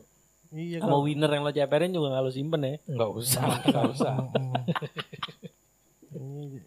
[0.50, 2.74] Iya Sama winner yang lo ceperin juga gak lo simpen ya.
[2.90, 4.14] Enggak usah, enggak usah.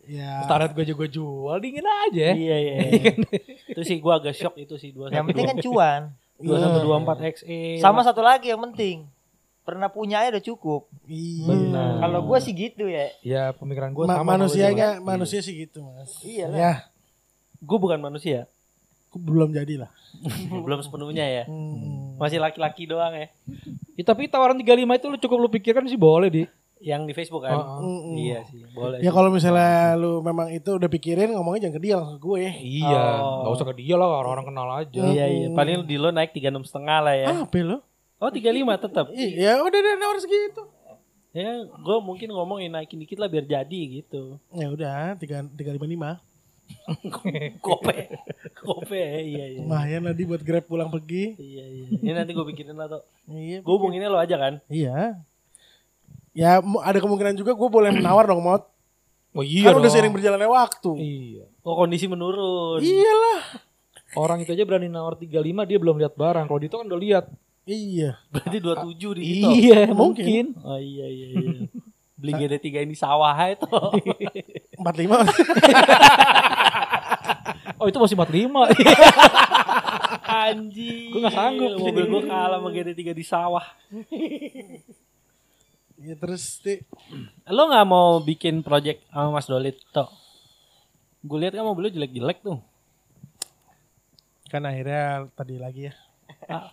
[0.07, 0.47] Ya.
[0.47, 2.31] Standar gue juga jual dingin aja.
[2.31, 2.75] Iya iya.
[3.75, 6.01] itu sih gua agak shock itu sih dua Yang penting kan cuan.
[6.39, 7.83] dua sampai dua empat xe.
[7.83, 9.09] Sama satu lagi yang penting.
[9.63, 10.83] Pernah punya aja udah cukup.
[11.07, 11.47] Iya.
[11.49, 11.91] Benar.
[12.03, 13.07] Kalau gue sih gitu ya.
[13.23, 14.39] Ya pemikiran gue Ma- sama.
[14.39, 16.23] manusianya manusia sih gitu mas.
[16.23, 16.59] Iya lah.
[16.59, 16.73] Ya,
[17.59, 18.47] gue bukan manusia.
[19.13, 19.93] aku belum jadi lah.
[20.65, 21.45] Belum sepenuhnya ya.
[21.45, 22.12] Hmm.
[22.17, 23.29] Masih laki-laki doang ya.
[23.93, 26.43] Ya, tapi tawaran 35 itu lu cukup lu pikirkan sih boleh di.
[26.83, 27.55] Yang di Facebook kan.
[27.55, 27.79] Heeh.
[27.79, 28.15] Mm-mm.
[28.19, 28.99] Iya sih, boleh.
[28.99, 32.43] Ya kalau misalnya lu memang itu udah pikirin ngomongnya jangan ke dia langsung ke gue.
[32.59, 33.47] Iya, Oh.
[33.47, 35.03] nggak usah ke dia lah orang-orang kenal aja.
[35.07, 35.47] Iya iya.
[35.55, 37.27] Paling di lo naik tiga enam setengah lah ya.
[37.47, 37.79] Apa lo?
[38.19, 39.11] Oh tiga lima tetap.
[39.15, 40.63] Iya, udah deh nawar segitu.
[41.33, 44.37] Ya, gue mungkin ngomongin naikin dikit lah biar jadi gitu.
[44.53, 46.11] Ya udah, tiga tiga lima lima.
[47.65, 48.19] Kope,
[48.59, 49.61] kope, iya iya.
[49.63, 51.37] Lumayan lah di buat grab pulang pergi.
[51.39, 51.87] Iya iya.
[51.99, 53.03] Ini nanti gue pikirin lah tuh.
[53.31, 53.63] Iya.
[53.63, 54.59] Gue hubunginnya lo aja kan.
[54.69, 55.23] Iya.
[56.33, 58.65] Ya ada kemungkinan juga gue boleh menawar dong mod.
[59.33, 59.97] Oh iya kan udah dong.
[59.97, 60.93] sering berjalannya waktu.
[60.99, 61.45] Iya.
[61.65, 62.81] Oh kondisi menurun.
[62.81, 63.41] Iyalah.
[64.13, 66.45] Orang itu aja berani nawar 35 dia belum lihat barang.
[66.45, 67.25] Kalau Dito kan udah lihat.
[67.65, 68.19] Iya.
[68.29, 69.49] Berarti 27 di situ.
[69.49, 69.97] Iya, Mungkin.
[69.97, 70.45] mungkin.
[70.67, 71.51] Oh iya iya iya.
[72.19, 73.67] Beli GD3 ini sawah itu.
[74.79, 75.23] Empat lima.
[77.83, 78.47] Oh itu masih 45.
[80.47, 81.11] Anjing.
[81.11, 81.71] Gua nggak sanggup.
[81.83, 83.67] Mobil gue kalah sama GD3 di sawah.
[86.07, 86.79] ya terus ti.
[87.51, 90.07] Lo nggak mau bikin project sama Mas Dolit tuh?
[91.27, 92.63] Gue lihat kan mobilnya jelek-jelek tuh.
[94.47, 95.95] Kan akhirnya tadi lagi ya.
[96.47, 96.71] Ah.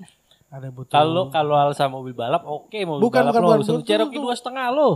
[0.49, 0.93] Ada butuh.
[0.93, 3.49] Kalau kalau alasan mobil balap, oke mobil Bukan, balap bukan, lo.
[3.49, 3.59] bukan.
[3.65, 4.25] Bukan, Cherokee bukan.
[4.29, 4.89] dua setengah lo.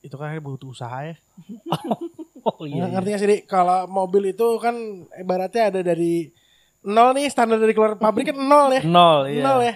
[0.00, 1.16] itu kan akhirnya butuh usaha ya.
[2.48, 2.88] Oh iya.
[2.88, 3.42] Ngerti gak sih Dik?
[3.46, 4.74] Kalau mobil itu kan
[5.18, 6.32] ibaratnya ada dari
[6.80, 8.82] nol nih standar dari keluar pabrik kan nol ya.
[8.84, 9.42] Nol iya.
[9.44, 9.74] Nol ya.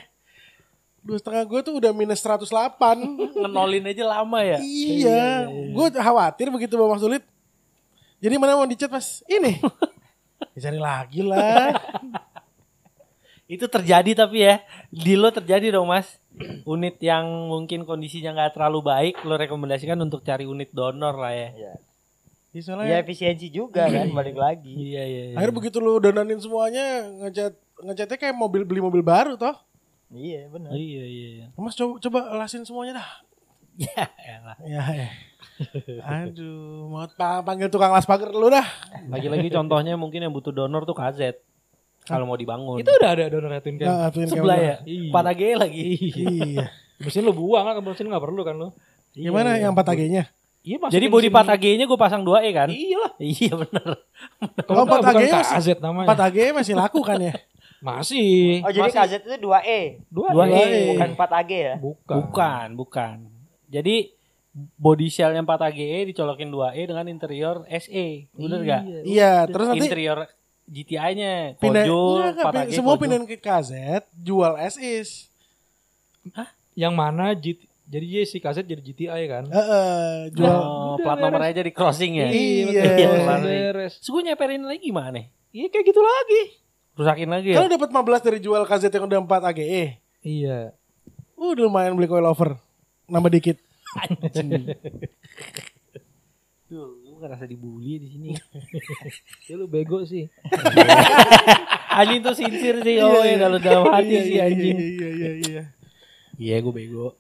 [1.05, 2.49] Dua setengah gue tuh udah minus 108.
[3.45, 4.59] Ngenolin aja lama ya.
[4.65, 5.45] iya.
[5.49, 7.23] Gue khawatir begitu bawa Sulit.
[8.25, 9.21] Jadi mana mau dicat mas?
[9.29, 9.61] Ini.
[10.57, 11.77] Dicari lagi lah.
[13.45, 16.17] Itu terjadi tapi ya di lo terjadi dong mas.
[16.65, 21.49] Unit yang mungkin kondisinya nggak terlalu baik, lo rekomendasikan untuk cari unit donor lah ya.
[21.53, 21.75] Iya.
[22.55, 24.71] Ya, soalnya Ya efisiensi juga kan balik lagi.
[24.71, 25.23] Iya iya.
[25.31, 25.35] iya.
[25.35, 29.59] akhirnya begitu lu donanin semuanya ngecat ngecatnya kayak mobil beli mobil baru toh.
[30.15, 30.71] Iya benar.
[30.71, 31.29] Iya iya.
[31.35, 31.47] iya.
[31.59, 33.09] Mas coba coba lasin semuanya dah.
[33.75, 34.57] Ya elah.
[34.63, 35.09] Ya, ya.
[35.99, 38.63] Aduh, mau pa- panggil tukang las pagar dulu dah.
[39.11, 41.35] Lagi-lagi contohnya mungkin yang butuh donor tuh KZ.
[42.05, 42.79] Kalau mau dibangun.
[42.79, 43.87] itu udah ada donor Twin Cam.
[43.89, 44.77] Nah, sebelah ya.
[44.87, 45.11] Iya.
[45.11, 45.85] 4 AG lagi.
[46.23, 46.67] Iya.
[47.01, 48.69] Mesin lu buang kan, mesin nggak perlu kan lu.
[49.11, 50.31] Gimana yang 4 AG-nya?
[50.65, 52.73] Iya Jadi body part AG-nya gue pasang 2E kan?
[52.73, 53.13] Iya lah.
[53.21, 53.89] Iya bener.
[54.41, 56.09] Oh, Kalau 4 AG masih- KZ namanya.
[56.09, 57.37] 4 AG masih laku kan ya?
[57.85, 58.65] Masih.
[58.65, 60.97] Oh jadi KZ itu 2E, Dua, 2E.
[60.97, 61.75] bukan 4AG ya?
[61.77, 62.17] Bukan.
[62.17, 63.17] Bukan, bukan.
[63.69, 64.09] Jadi
[64.55, 68.07] body shell yang 4 AGE dicolokin 2E dengan interior SE.
[68.33, 68.83] Bener gak?
[69.05, 70.25] Iya, terus nanti Interior
[70.65, 73.73] GTI-nya pindah Kojo, enggak, enggak, 4 AG semua pindahin ke KZ,
[74.17, 75.29] jual SIS.
[76.73, 79.45] Yang mana GT, jadi dia si KZ jadi GTI kan?
[79.47, 82.29] Heeh, jual Oh, plat nomor aja di crossing ya.
[82.29, 82.83] Iya.
[82.97, 83.09] Iya,
[83.39, 83.61] nih.
[83.71, 84.01] Beres.
[84.01, 85.21] Terus gue nyeperin lagi gimana?
[85.51, 86.43] Iya kayak gitu lagi.
[86.95, 87.75] Rusakin lagi Kalau ya?
[87.75, 89.85] dapat 15 dari jual KZ yang udah 4 AGE.
[90.23, 90.59] Iya.
[91.35, 92.57] Uh, udah lumayan beli coilover.
[93.07, 93.59] Nambah dikit.
[93.95, 94.65] Anjing.
[96.65, 98.29] Duh, gue ngerasa dibully di sini.
[99.47, 100.25] Ya lu bego sih.
[102.01, 104.77] anjing tuh sincere sih, oh ya kalau dalam hati Iya, sih iya, anjing.
[104.81, 105.63] Iya, iya, iya.
[106.37, 107.07] Iya, gue bego.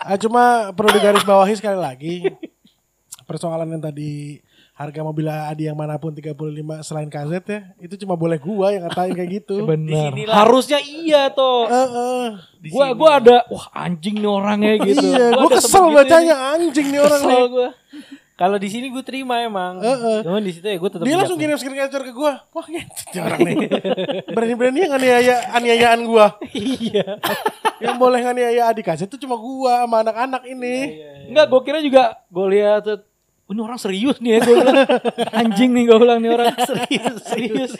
[0.00, 2.14] Ah, cuma perlu digaris bawahi sekali lagi.
[3.28, 4.40] Persoalan yang tadi
[4.72, 6.32] harga mobil Adi yang mana pun 35
[6.80, 9.64] selain KZ ya, itu cuma boleh gua yang ngatain kayak gitu.
[9.68, 10.16] Benar.
[10.32, 11.68] Harusnya iya toh.
[11.68, 12.24] Heeh.
[12.72, 14.96] Gua gua ada wah anjing nih orangnya gitu.
[15.12, 17.48] Iya, Gua gua kesel gitu bacanya anjing nih orang Kesel nih.
[17.52, 17.68] gua.
[18.38, 19.82] Kalau di sini gue terima emang.
[19.82, 20.22] Heeh.
[20.22, 22.46] Cuman di situ ya gue tetap Dia langsung kirim screen capture ke gua.
[22.54, 23.66] Wah, gitu orang nih.
[24.30, 26.38] Berani-berani yang aniaya aniayaan gua.
[26.54, 27.18] Iya.
[27.84, 31.02] yang boleh nganiaya Adi KZ itu cuma gua sama anak-anak ini.
[31.34, 33.02] Enggak, gua kira juga gua lihat tuh,
[33.46, 34.76] "Oh, ini orang serius nih ya bilang.
[35.42, 37.72] Anjing nih gua bilang nih orang serius, serius.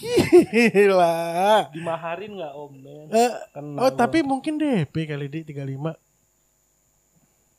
[0.00, 1.68] Gila.
[1.76, 2.72] Dimaharin nggak om?
[2.72, 3.06] Ben?
[3.12, 4.00] Eh, Kena oh, gua.
[4.00, 6.09] tapi mungkin DP kali di 35.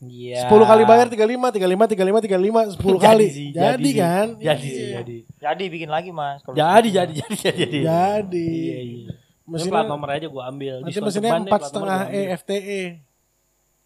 [0.01, 0.49] Iya.
[0.49, 3.27] 10 kali bayar 35, 35, 35, 35, 10 Jadi kali.
[3.29, 4.27] sih, jadi, jadi kan?
[4.33, 4.53] Jadi Iya.
[4.57, 5.15] sih, jadi.
[5.37, 6.41] Jadi bikin lagi mas.
[6.41, 7.79] kalau Jadi, jadi, jadi, jadi, jadi.
[7.85, 8.47] Jadi.
[8.49, 9.11] Iya, iya.
[9.45, 10.73] Mesin plat nomor aja gue ambil.
[10.79, 12.25] nanti mesinnya empat setengah ambil.
[12.33, 12.81] EFTE.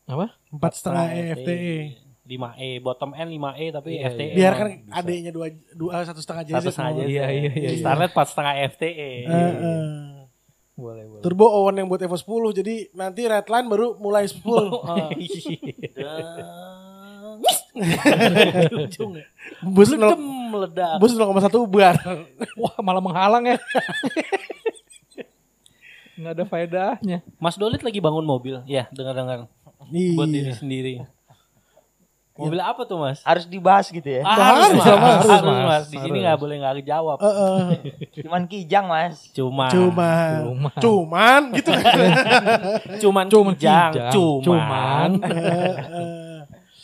[0.06, 0.26] Apa?
[0.48, 1.76] Empat setengah Setengah EFTE.
[2.26, 4.34] 5E, bottom end 5E tapi Iya, FTE.
[4.34, 4.98] Biarkan Bisa.
[4.98, 6.56] adanya dua dua satu setengah JZ.
[6.56, 6.92] satu setengah.
[6.96, 7.06] JZ.
[7.06, 7.82] Iya, iya, iya, Di iya.
[7.82, 9.12] Starlet 4 setengah FTE.
[9.28, 9.54] Eh.
[10.76, 11.22] Boleh, boleh.
[11.24, 14.44] Turbo Owen yang buat Evo 10 jadi nanti redline baru mulai 10.
[18.78, 19.26] Ujung ya.
[19.62, 20.96] Bus Meledak, 0, meledak.
[21.00, 21.96] bus 0,1 bar.
[22.62, 23.58] Wah, malah menghalang ya.
[26.16, 27.18] Nggak ada faedahnya.
[27.36, 28.64] Mas Dolit lagi bangun mobil.
[28.66, 29.52] Ya, dengar-dengar.
[30.16, 30.56] Buat diri Iya.
[30.56, 30.94] sendiri.
[32.36, 33.24] Mobil apa tuh, Mas?
[33.24, 34.20] Harus dibahas gitu ya.
[34.22, 34.84] Ah, harus, Mas.
[34.84, 35.64] harus, Harus, Mas.
[35.64, 35.86] Mas.
[35.88, 36.24] Di sini Harus.
[36.26, 37.18] nggak boleh nggak dijawab.
[37.18, 37.64] Eh, eh.
[38.20, 39.16] Cuman kijang mas.
[39.32, 40.72] Cuma, Cuman, Cuman.
[40.78, 41.72] cuman gitu
[43.04, 44.12] cuman, Cuman kijang, kijang.
[44.12, 45.10] cuman, Cuman.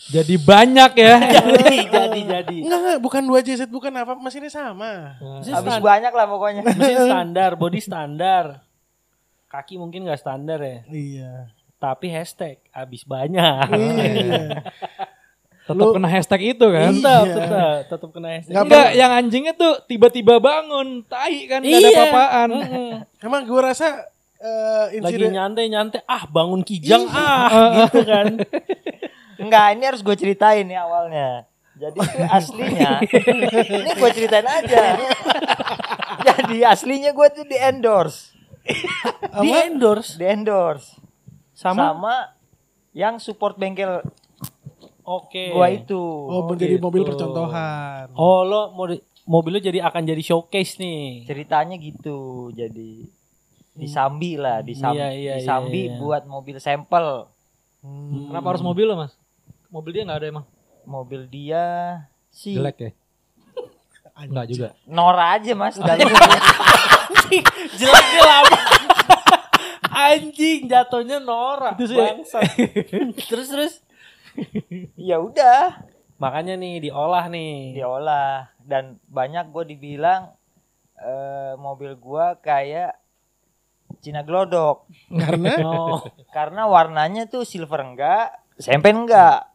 [0.09, 1.13] Jadi banyak ya.
[1.35, 2.57] jadi, jadi, jadi.
[2.61, 5.15] Enggak, enggak, bukan 2 JZ, bukan apa, mesinnya sama.
[5.39, 6.61] Mesin, Habis stand- banyak lah pokoknya.
[6.65, 8.43] mesin standar, body standar.
[9.47, 11.33] Kaki mungkin nggak standar ya, Iya.
[11.75, 13.67] tapi hashtag habis banyak.
[13.69, 14.63] Iya.
[15.71, 16.91] Tetap Lu- kena hashtag itu kan.
[16.91, 17.35] tetap, Iya.
[17.35, 18.51] tetap, tetap kena hashtag.
[18.51, 21.97] Nggak Enggak, yang anjingnya tuh tiba-tiba bangun, tai kan, nggak ada Iya.
[22.03, 22.49] apa-apaan.
[23.25, 23.87] Emang gua rasa
[24.37, 27.47] eh, Lagi insiden nyantai-nyantai, ah bangun kijang, ah
[27.85, 28.41] gitu kan.
[29.37, 31.45] Enggak, ini harus gue ceritain nih awalnya.
[31.73, 31.97] Jadi
[32.37, 34.81] aslinya, ini gue ceritain aja.
[36.21, 38.33] Jadi aslinya gue tuh di endorse,
[39.37, 40.93] Di endorse di endorse
[41.51, 42.15] sama, sama
[42.91, 44.01] yang support bengkel
[45.03, 45.43] oke.
[45.53, 46.01] gua itu.
[46.01, 46.83] oh, menjadi gitu.
[46.83, 48.09] mobil percontohan.
[48.15, 51.25] Oh lo mau di- mobil lo jadi akan jadi showcase nih.
[51.25, 52.49] Ceritanya gitu.
[52.51, 53.05] Jadi
[53.71, 55.99] disambi lah, disambi, Iya, iya, disambi iya, iya.
[55.99, 57.25] buat mobil sampel.
[57.81, 58.29] Hmm.
[58.29, 59.15] Kenapa harus mobil lo, Mas?
[59.71, 60.45] Mobil dia nggak ada emang.
[60.83, 61.63] Mobil dia
[62.29, 62.91] si Jelek ya?
[64.21, 64.67] Enggak juga.
[64.85, 65.77] Nora aja mas
[67.79, 68.57] Jelek dia lama.
[69.91, 71.73] Anjing jatuhnya Nora.
[71.73, 71.97] Itu sih.
[73.27, 73.73] Terus terus.
[75.09, 75.81] ya udah
[76.17, 77.73] Makanya nih diolah nih.
[77.73, 80.29] diolah dan banyak gue dibilang
[80.95, 82.93] eh, mobil gua kayak
[83.99, 89.49] Cina glodok Karena Oh, karena warnanya tuh silver enggak, sempen enggak,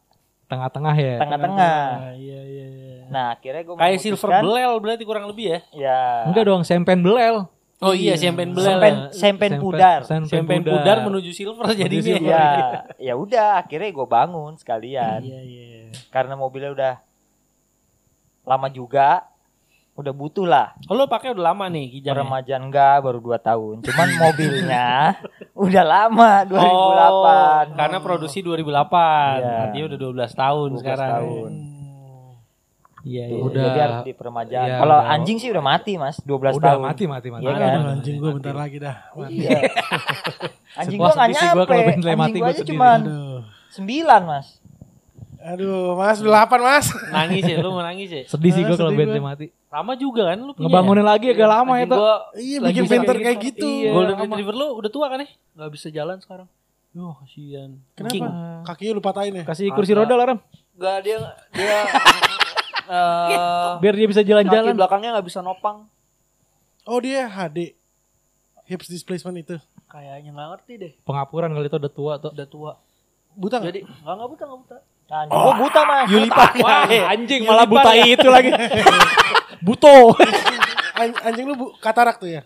[0.47, 1.15] Tengah-tengah ya.
[1.19, 1.79] tengah-tengah.
[1.99, 2.95] Ah, iya iya iya.
[3.11, 5.59] Nah akhirnya gue Kayak silver belel berarti kurang lebih ya.
[5.75, 5.99] Ya.
[6.27, 7.47] Enggak dong, sempen belel.
[7.77, 8.73] Oh iya, sempen belel.
[8.73, 10.01] Sempen, sempen pudar.
[10.01, 12.17] Sempen pudar menuju silver jadinya.
[12.17, 12.47] Ya,
[13.09, 15.93] ya udah akhirnya gue bangun sekalian Iya iya.
[16.09, 16.93] karena mobilnya udah
[18.49, 19.29] lama juga,
[19.93, 20.73] udah butuh lah.
[20.89, 22.25] Oh lo pakai udah lama nih kijangnya.
[22.25, 23.75] Remaja enggak baru 2 tahun.
[23.85, 24.87] Cuman mobilnya
[25.53, 26.57] udah lama 2008.
[26.57, 28.57] Oh, karena produksi 2008.
[28.57, 29.53] Iya.
[29.69, 31.11] Artinya udah 12 tahun 12 sekarang.
[31.13, 31.51] tahun.
[33.07, 33.41] Iya Tuh, iya.
[33.41, 33.63] Udah.
[33.63, 34.67] Jadi harus dipermajaan.
[34.67, 35.13] Iya, Kalau udah.
[35.13, 36.15] anjing sih udah mati, Mas.
[36.19, 36.81] 12 Udah tahun.
[36.83, 37.43] mati mati mati.
[37.43, 37.93] Iya Aduh, kan?
[37.95, 38.95] anjing gua bentar lagi dah.
[39.09, 39.33] Mati.
[39.33, 39.59] Iya.
[40.79, 41.69] anjing gua enggak sedih sih gua nyampe.
[41.69, 42.63] kalau bentley mati, Anjing gua aja
[42.99, 43.39] Aduh.
[43.69, 44.47] 9, Mas.
[45.39, 46.85] Aduh, Mas, udah 8, Mas.
[47.07, 48.23] Nangis ya, lu mau nangis ya?
[48.27, 49.45] Sedih sih gua kalau Bentley mati.
[49.67, 50.65] Lama juga kan lu punya.
[50.65, 51.95] Ngebangunin lagi agak lama Anjing itu.
[51.95, 53.67] gua Iya, bikin bisa venter kayak gitu.
[53.67, 53.91] Iya.
[53.91, 54.23] Golden lama.
[54.27, 55.29] Retriever lu udah tua kan ya?
[55.55, 56.47] nggak bisa jalan sekarang.
[56.91, 57.69] Yo, kasihan.
[57.93, 58.25] Kenapa?
[58.65, 59.43] Kakinya lu patahin ya?
[59.45, 60.39] Kasih kursi roda lah, Ram.
[60.73, 61.17] Enggak dia
[61.53, 61.77] dia
[62.87, 64.73] eh Biar dia bisa kaki jalan-jalan.
[64.73, 65.85] belakangnya nggak bisa nopang.
[66.87, 67.75] Oh, dia HD.
[68.65, 69.55] Hips displacement itu.
[69.87, 70.93] Kayaknya nggak ngerti deh.
[71.03, 72.31] Pengapuran kali itu udah tua tuh.
[72.31, 72.71] Udah tua.
[73.35, 73.69] Buta nggak?
[73.69, 74.77] Jadi nggak nggak buta nggak buta.
[75.07, 76.07] Nah, anjing gua buta, Mas.
[76.59, 76.83] Wah,
[77.15, 78.51] anjing malah buta itu lagi.
[79.65, 80.13] Buto.
[80.93, 82.43] An- anjing lu bu katarak tuh ya?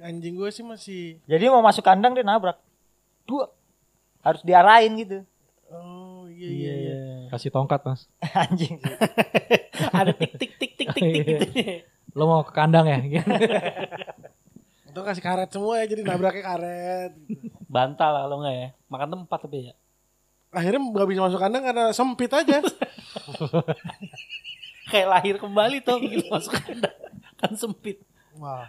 [0.00, 2.56] Anjing gue sih masih Jadi mau masuk kandang dia nabrak.
[3.28, 3.52] Dua.
[4.24, 5.18] Harus diarahin gitu.
[5.70, 6.79] Oh iya iya iya.
[7.30, 8.10] Kasih tongkat, Mas.
[8.42, 8.96] Anjing sih.
[9.98, 11.46] Ada tik tik tik tik tik tik gitu.
[12.18, 12.98] Lo mau ke kandang ya?
[14.90, 17.12] Itu kasih karet semua ya jadi nabraknya karet.
[17.70, 18.68] Bantal lah kalau enggak ya.
[18.90, 19.74] Makan tempat tapi ya.
[20.50, 22.58] Akhirnya nggak bisa masuk kandang karena sempit aja.
[24.90, 26.96] Kayak lahir kembali tuh begitu masuk kandang.
[27.38, 28.02] Kan sempit.
[28.34, 28.66] Wah.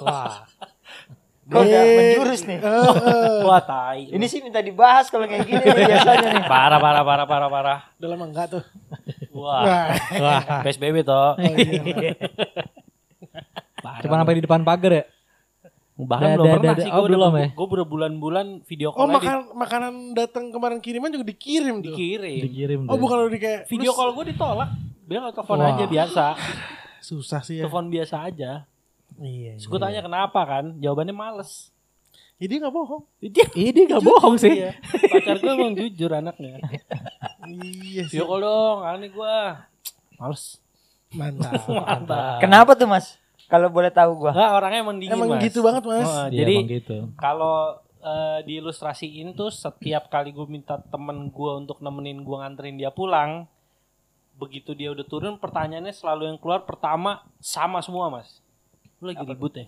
[0.00, 0.48] Wah.
[1.48, 2.58] Kok udah menjurus nih.
[3.48, 4.04] Wah, tai.
[4.06, 6.44] Ini sih minta dibahas kalau kayak gini nih biasanya nih.
[6.44, 7.78] parah parah parah parah parah.
[7.96, 8.64] Udah lama enggak tuh.
[9.32, 9.64] Wah.
[10.14, 10.42] Wah.
[10.60, 11.40] PSBB toh.
[13.98, 15.04] Cuma sampai di depan pagar ya?
[15.98, 17.48] Bahkan Da- belum da- pernah da- sih oh, gue belum udah ya?
[17.50, 21.90] gue berbulan-bulan video Oh call makan makanan datang kemarin kiriman juga dikirim tuh.
[21.90, 22.38] dikirim.
[22.40, 22.80] Dikirim.
[22.86, 24.70] Oh bukan lu di kayak Video call gue ditolak.
[25.02, 26.24] Bilang telepon aja biasa.
[27.00, 27.66] susah sih ya.
[27.66, 28.62] Telepon biasa aja.
[29.18, 29.58] Iya.
[29.58, 30.78] Terus gue tanya kenapa kan?
[30.78, 31.70] Jawabannya males.
[32.38, 33.02] Jadi nggak bohong.
[33.18, 34.62] Dia Ih, dia gak bohong sih.
[34.62, 34.78] Iya.
[35.10, 36.62] Pacar gue emang jujur anaknya.
[37.44, 38.14] Iya sih.
[38.14, 39.36] Video call dong, kali gue.
[40.16, 40.44] Males.
[41.10, 41.62] Mantap.
[41.82, 42.38] Mantap.
[42.38, 43.18] Kenapa tuh, Mas?
[43.48, 44.30] Kalau boleh tahu gua.
[44.30, 45.40] Enggak, orangnya emang dingin Emang mas.
[45.40, 46.04] gitu banget mas.
[46.04, 46.96] Oh, Iya, jadi gitu.
[47.16, 52.92] kalau eh, diilustrasiin tuh setiap kali gue minta temen gue untuk nemenin gue nganterin dia
[52.92, 53.48] pulang,
[54.36, 58.44] begitu dia udah turun pertanyaannya selalu yang keluar pertama sama semua mas.
[58.98, 59.66] Lu lagi ribut ya?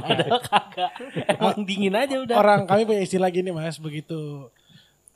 [0.00, 0.92] Padahal kagak.
[1.36, 2.36] Emang dingin aja udah.
[2.40, 4.48] Orang kami punya istilah gini mas, begitu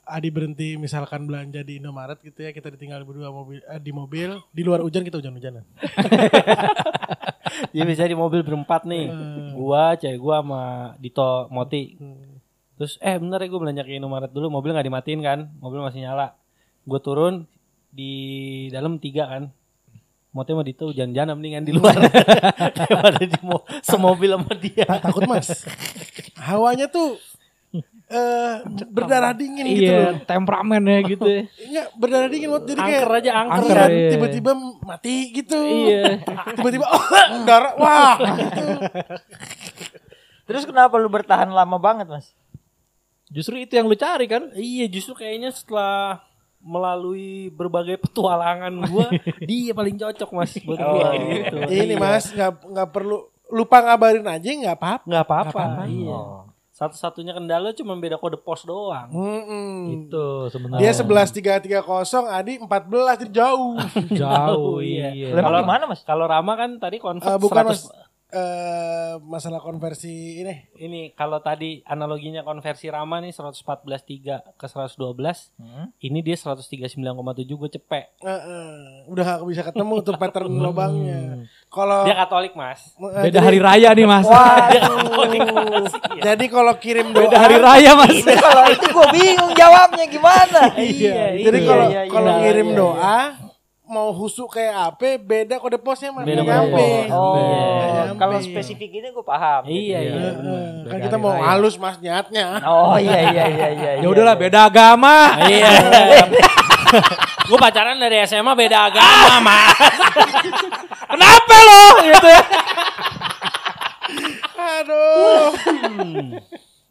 [0.07, 4.39] Adi berhenti misalkan belanja di Indomaret gitu ya, kita ditinggal berdua mobil, eh, di mobil,
[4.55, 5.67] di luar hujan kita hujan-hujanan.
[7.75, 9.11] Dia bisa di mobil berempat nih.
[9.11, 9.51] Hmm.
[9.51, 10.63] Gua, cewek gua sama
[10.95, 11.99] Dito Moti.
[12.79, 16.05] Terus eh bener ya gue belanja ke Indomaret dulu, mobil nggak dimatiin kan, mobil masih
[16.05, 16.37] nyala.
[16.87, 17.49] Gue turun
[17.91, 18.13] di
[18.71, 19.51] dalam tiga kan.
[20.35, 21.95] Moti sama Dito hujan-hujanan mendingan di luar
[22.77, 24.85] daripada di mo semobil sama dia.
[24.85, 25.65] Tak- takut mas.
[26.37, 27.17] Hawanya tuh
[28.07, 30.15] eh berdarah dingin gitu loh.
[30.15, 31.27] Iya, temperamen ya gitu.
[31.27, 31.41] ya.
[31.67, 32.63] Enggak berdarah dingin Mot.
[32.63, 33.51] jadi kayak Angker aja angker.
[33.51, 34.09] angker, Angker, iya.
[34.15, 34.51] tiba-tiba
[34.83, 35.59] mati gitu.
[35.59, 36.03] Iya.
[36.55, 37.05] Tiba-tiba oh
[37.43, 38.65] darah wah gitu.
[40.47, 42.31] Terus kenapa lu bertahan lama banget, Mas?
[43.27, 44.55] Justru itu yang lu cari kan?
[44.55, 46.23] Iya justru kayaknya setelah
[46.59, 49.07] melalui berbagai petualangan gua
[49.39, 51.21] dia paling cocok mas buat Oh, gua iya.
[51.43, 51.55] gitu.
[51.65, 51.97] Ini Iya.
[51.97, 55.03] mas nggak nggak perlu lupa ngabarin aja nggak apa-apa.
[55.03, 55.63] nggak apa-apa.
[55.85, 56.11] Iya.
[56.11, 56.43] Oh.
[56.69, 59.09] Satu-satunya kendala cuma beda kode pos doang.
[59.09, 59.97] Mm-mm.
[59.97, 60.77] Itu sebenarnya.
[60.79, 63.81] Dia sebelas tiga tiga kosong, Adi empat belas jauh.
[64.11, 64.77] jauh.
[64.77, 65.09] Iya.
[65.09, 65.27] iya.
[65.31, 66.01] Lah, Kalau- gimana, Mas?
[66.03, 67.81] Kalau Rama kan tadi konvert Eh, bukan 100 mas
[68.29, 68.87] eh
[69.19, 70.55] masalah konversi ini.
[70.77, 75.87] ini kalau tadi analoginya konversi Rama nih 114.3 ke 112, Hmm?
[75.97, 77.07] ini dia 139,7
[77.55, 78.05] gue cepet.
[78.19, 78.75] Eh, eh,
[79.07, 81.47] udah gak bisa ketemu tuh pattern lubangnya.
[81.67, 82.91] Kalau Dia Katolik, Mas.
[82.93, 84.25] eh, Beda jadi- hari raya nih mas.
[84.27, 85.87] Waduh.
[86.19, 88.11] Jadi kalau kirim doa, Beda hari raya mas.
[88.13, 90.61] Itu kalau itu gue bingung jawabnya gimana.
[90.75, 93.17] Iya, Jadi iya, kalau iya, iya, kalau iya, ngirim iya, doa
[93.87, 96.75] mau husuk kayak apa beda kode posnya mas Beda nyampe.
[96.75, 97.07] pos.
[97.09, 97.63] Oh, Iya.
[98.05, 98.19] Nyampe.
[98.19, 99.61] kalau spesifik ini gue paham.
[99.63, 100.11] Iya, iya.
[100.13, 100.61] Eh, benar.
[100.83, 101.43] eh, kan kita mau raya.
[101.49, 102.59] halus mas niatnya.
[102.63, 103.91] Oh iya iya iya iya.
[103.99, 105.39] Ya udahlah beda agama.
[105.41, 105.71] Iya.
[107.47, 109.75] gue pacaran dari SMA beda agama, Mas.
[111.11, 111.83] Kenapa lo?
[112.01, 112.41] Gitu ya.
[114.77, 115.47] Aduh.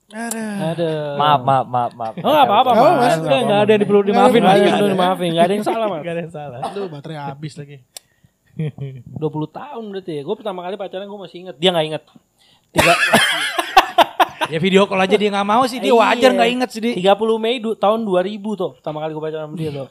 [0.06, 0.54] Aduh.
[0.70, 1.18] Aduh.
[1.18, 2.14] Maaf maaf maaf maaf.
[2.22, 3.18] Oh, nggak apa-apa, Mas.
[3.18, 4.40] Enggak, enggak ada yang perlu dimaafin.
[4.40, 4.62] Ada Mas.
[4.62, 6.00] yang perlu dimaafin, nggak ada yang salah, Mas.
[6.00, 6.58] Nggak ada yang salah.
[6.62, 7.76] Aduh baterai habis lagi.
[9.20, 9.20] 20
[9.52, 10.22] tahun berarti ya.
[10.22, 11.56] Gue pertama kali pacaran gue masih inget.
[11.58, 12.02] Dia nggak inget.
[12.70, 12.92] Tiga,
[14.52, 15.82] Ya video call aja dia nggak mau sih.
[15.82, 15.98] Dia Iya.
[15.98, 16.94] wajar nggak inget sih dia.
[16.94, 18.70] 30 Mei du, tahun 2000 tuh.
[18.78, 19.88] Pertama kali gue pacaran sama dia tuh.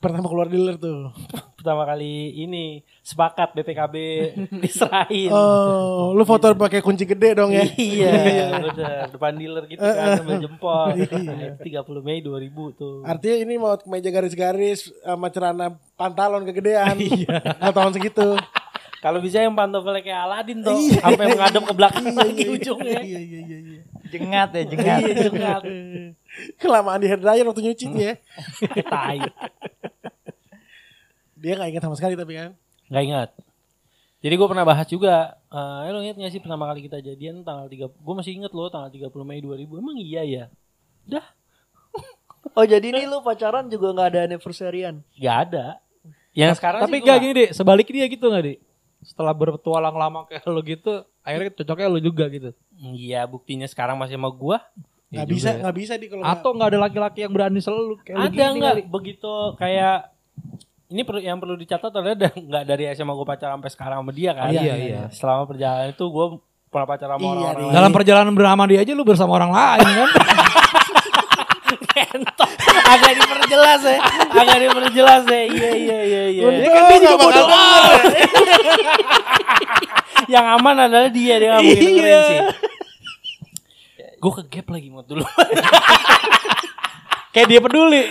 [0.00, 1.14] Pertama keluar dealer tuh.
[1.54, 3.94] Pertama kali ini sepakat BPKB
[4.64, 5.34] diserahin.
[5.34, 7.66] Oh, lu foto pakai kunci gede dong ya?
[7.66, 8.14] Iya,
[8.70, 9.10] bener.
[9.10, 10.94] Depan dealer gitu kan sambil jempol.
[10.94, 13.02] Itu 30 Mei 2000 tuh.
[13.02, 16.94] Artinya ini mau meja garis-garis sama celana pantalon kegedean.
[17.10, 17.72] Iya.
[17.74, 18.36] tahun segitu.
[19.00, 23.00] Kalau bisa yang pantofelnya kayak Aladin tuh, sampai menghadap ke belakang lagi ujungnya.
[23.00, 23.80] Iya iya iya iya.
[24.12, 24.98] Jengat ya jengat.
[25.00, 25.62] Iya, jengat.
[26.60, 28.14] Kelamaan di hair dryer waktu nyuci ya.
[28.84, 29.18] Tai.
[31.40, 32.52] Dia gak ingat sama sekali tapi kan.
[32.90, 33.30] Gak ingat.
[34.20, 37.64] Jadi gue pernah bahas juga, eh lo inget gak sih pertama kali kita jadian tanggal
[37.64, 40.44] 3, gue masih inget loh tanggal 30 Mei 2000, emang iya ya?
[41.08, 41.24] Udah,
[42.58, 45.00] Oh jadi ini lu pacaran juga nggak ada anniversary-an?
[45.16, 45.80] gak ada.
[46.36, 48.56] Yang sekarang Tapi sih gak gini deh, sebaliknya dia gitu gak deh?
[49.00, 50.92] Setelah berpetualang lama kayak lo gitu,
[51.24, 52.50] akhirnya cocoknya lo juga gitu.
[52.76, 54.56] Iya buktinya sekarang masih sama gue.
[55.10, 55.62] Gak Iya bisa, juga ya.
[55.64, 58.82] gak bisa di kalau Atau nggak ada laki-laki yang berani selalu kayak Ada kali.
[58.84, 59.96] begitu kayak
[60.90, 64.10] ini perlu yang perlu dicatat adalah da- nggak dari SMA gue pacaran sampai sekarang sama
[64.10, 64.50] dia kan.
[64.50, 65.00] Iya, iya.
[65.08, 66.26] Selama perjalanan itu gue
[66.66, 67.72] pernah pacaran sama Iya, orang-orang.
[67.72, 70.10] Dalam perjalanan bersama dia aja lu bersama orang lain kan?
[71.90, 72.50] Kentok.
[72.86, 73.98] Agak diperjelas ya.
[74.30, 75.42] Agak diperjelas ya.
[75.44, 76.42] Iya iya iya iya.
[76.44, 77.46] Untung kan dia juga bodoh
[80.30, 82.38] Yang aman adalah dia dia nggak mungkin sih.
[84.16, 85.22] Gue ke gap lagi mau dulu.
[87.30, 88.02] kayak dia peduli.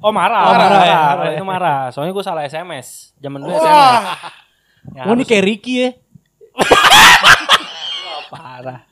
[0.00, 1.80] Oh marah, Oh, marah, marah ya, marah, marah itu marah.
[1.92, 3.12] Soalnya gue salah SMS.
[3.20, 4.04] Zaman dulu SMS.
[4.96, 5.90] Ya, Oh ini kayak Ricky ya.
[8.32, 8.88] parah.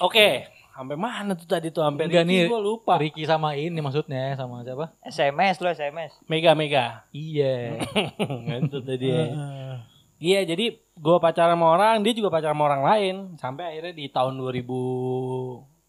[0.00, 2.50] Oke, sampai mana tuh tadi tuh sampai Ricky nih.
[2.50, 2.98] gue lupa.
[2.98, 4.90] Ricky sama ini maksudnya sama siapa?
[5.06, 6.12] SMS lu SMS.
[6.26, 7.04] Mega Mega.
[7.14, 7.78] Iya.
[8.66, 9.06] itu tadi.
[9.06, 9.24] ya.
[10.20, 13.14] Iya, jadi gue pacaran sama orang, dia juga pacaran sama orang lain.
[13.38, 14.66] Sampai akhirnya di tahun 2000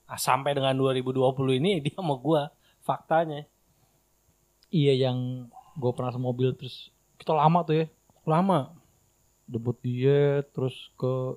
[0.06, 2.42] ah, sampai dengan 2020 ini dia sama gue
[2.82, 3.46] faktanya.
[4.68, 7.88] Iya yang gue pernah semobil terus kita lama tuh ya.
[8.24, 8.74] Lama.
[9.44, 11.36] debut dia terus ke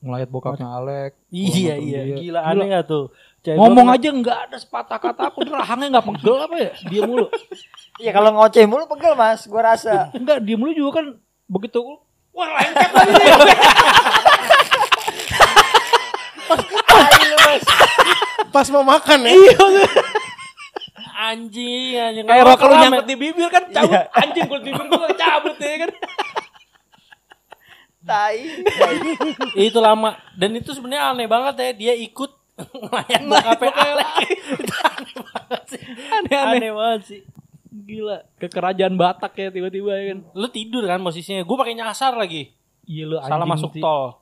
[0.00, 2.16] ngelayat bokapnya Alek Iya iya, dia.
[2.16, 3.12] gila aneh gak tuh?
[3.38, 6.72] Cewek ngomong gua- aja nggak ada sepatah kata pun rahangnya nggak pegel apa ya?
[6.88, 7.28] Dia mulu.
[8.00, 10.08] Iya kalau ngoceh mulu pegel mas, gua rasa.
[10.16, 11.06] enggak dia mulu juga kan
[11.46, 11.84] begitu.
[12.32, 13.12] Wah lengket lagi.
[13.12, 13.28] Nih
[18.48, 19.32] Pas mau makan ya.
[21.20, 22.24] Anjing, anjing.
[22.24, 24.00] Kayak Kalau rokok lu nyangkut di bibir kan cabut.
[24.16, 25.90] Anjing kulit bibir gua cabut ya kan.
[28.00, 28.38] Tai.
[29.68, 32.32] Itu lama dan itu sebenarnya aneh banget ya dia ikut
[32.80, 34.08] ngelayan bokapnya Alek.
[34.96, 35.82] Aneh banget sih.
[36.08, 36.56] Aneh-aneh.
[36.56, 37.20] Aneh banget sih.
[37.70, 38.18] Gila.
[38.40, 40.18] Ke kerajaan Batak ya tiba-tiba ya kan.
[40.32, 41.44] Lu tidur kan posisinya.
[41.44, 42.52] Gue pakai nyasar lagi.
[42.88, 44.16] Iya lu Salah masuk tol.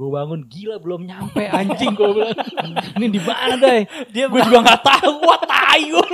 [0.00, 2.32] Gue bangun gila belum nyampe anjing gue bilang.
[2.96, 3.84] Ini di mana deh?
[4.16, 5.12] Dia Gue juga nggak tahu.
[5.28, 6.00] Wah tai gua.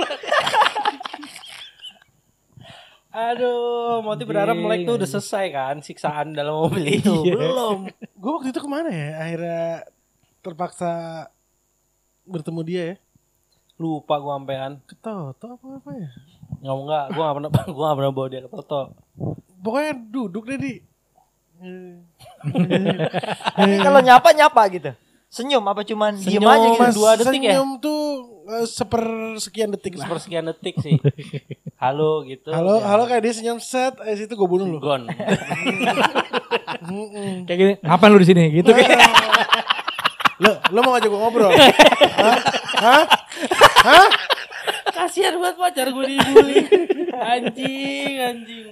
[3.31, 7.15] Aduh, berharap Melek tuh udah selesai kan siksaan dalam mobil itu.
[7.31, 7.39] Iya.
[7.39, 7.87] Belum.
[8.19, 9.23] Gue waktu itu ke mana ya?
[9.23, 9.87] Akhirnya
[10.43, 10.91] terpaksa
[12.27, 12.95] bertemu dia ya.
[13.79, 14.83] Lupa gua sampean.
[14.83, 16.09] Ke Toto apa apa ya?
[16.59, 18.81] Nggak enggak, gua enggak pernah gua enggak pernah bawa dia ke Toto.
[19.63, 20.73] Pokoknya duduk deh di.
[21.57, 21.97] Eh,
[23.49, 24.91] Tapi kalau nyapa nyapa gitu.
[25.27, 26.81] Senyum apa cuman diem Senyum, aja gitu.
[26.81, 26.95] Mas.
[26.95, 27.51] dua detik ya?
[27.51, 27.99] senyum tuh
[28.47, 30.07] eh, sepersekian detik lah.
[30.07, 30.95] Sepersekian detik sih.
[31.75, 32.47] Halo gitu.
[32.49, 32.87] Halo, Ya.
[32.87, 34.79] halo kayak dia senyum set, eh situ gue bunuh lu.
[34.79, 35.05] Gon.
[37.43, 37.73] Kayak gini.
[37.79, 38.43] Ngapain lu di sini?
[38.51, 38.87] Gitu kan.
[40.37, 41.51] Lo, lo mau ngajak gue ngobrol?
[42.21, 42.37] Hah?
[42.77, 43.03] Hah?
[43.83, 44.07] Hah?
[44.87, 46.63] Kasihan buat pacar gue dibully.
[47.11, 48.65] Anjing, anjing.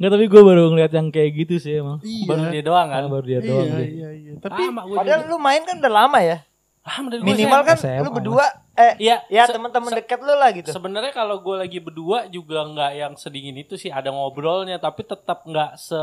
[0.00, 2.00] Enggak tapi gue baru ngeliat yang kayak gitu sih emang.
[2.00, 2.24] Iya.
[2.24, 3.02] Baru dia doang kan.
[3.06, 3.68] Baru dia doang.
[3.68, 3.88] Iya, sih.
[3.92, 4.32] iya, iya.
[4.38, 5.28] Tapi Lama gua Padahal juga.
[5.28, 6.38] lu main kan udah lama ya.
[6.80, 10.48] Ah, dari Minimal kan SMA, lu berdua eh Iya, ya se- teman-teman dekat lu lah
[10.50, 10.72] gitu.
[10.72, 15.44] Sebenarnya kalau gue lagi berdua juga nggak yang sedingin itu sih ada ngobrolnya tapi tetap
[15.44, 16.00] nggak se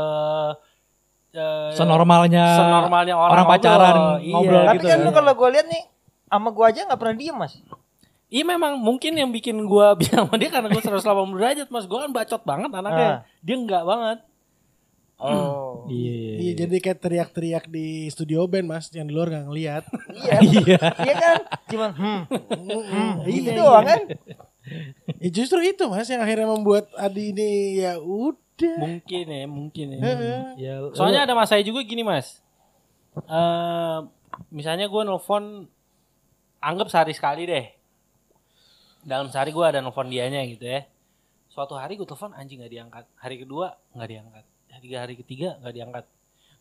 [1.30, 4.30] eh, Senormalnya senormalnya orang, orang pacaran ngobrol.
[4.30, 4.68] ngobrol Iya.
[4.68, 5.04] Tapi gitu kan ya.
[5.04, 5.82] lu kalau gua lihat nih
[6.24, 7.52] sama gua aja nggak pernah diem mas.
[8.28, 12.04] Iya memang mungkin yang bikin gua bilang sama dia karena gua 180 derajat mas Gua
[12.04, 13.18] kan bacot banget anaknya Ah.
[13.40, 14.18] Dia enggak banget
[15.18, 15.82] Oh.
[15.88, 19.84] Iya, iya, Iya jadi kayak teriak-teriak di studio band mas yang di luar gak ngeliat.
[20.14, 20.38] Iya.
[20.44, 20.78] Iya.
[21.00, 21.36] Iya kan?
[21.66, 22.20] Cuman hmm,
[22.92, 24.00] Hmm, gitu doang kan.
[25.16, 28.76] Ya justru itu mas yang akhirnya membuat Adi ini ya udah.
[28.84, 30.40] Mungkin ya mungkin ya Heeh.
[30.60, 32.44] Ya, Soalnya ada mas saya juga gini mas
[33.16, 33.98] eh
[34.52, 35.66] Misalnya gua nelfon
[36.60, 37.64] Anggap sehari sekali deh
[39.08, 40.84] Dalam sehari gua ada nelfon dianya gitu ya.
[41.48, 43.04] Suatu hari gue telepon anjing gak diangkat.
[43.18, 44.44] Hari kedua gak diangkat.
[44.68, 46.04] Hari hari ketiga gak diangkat.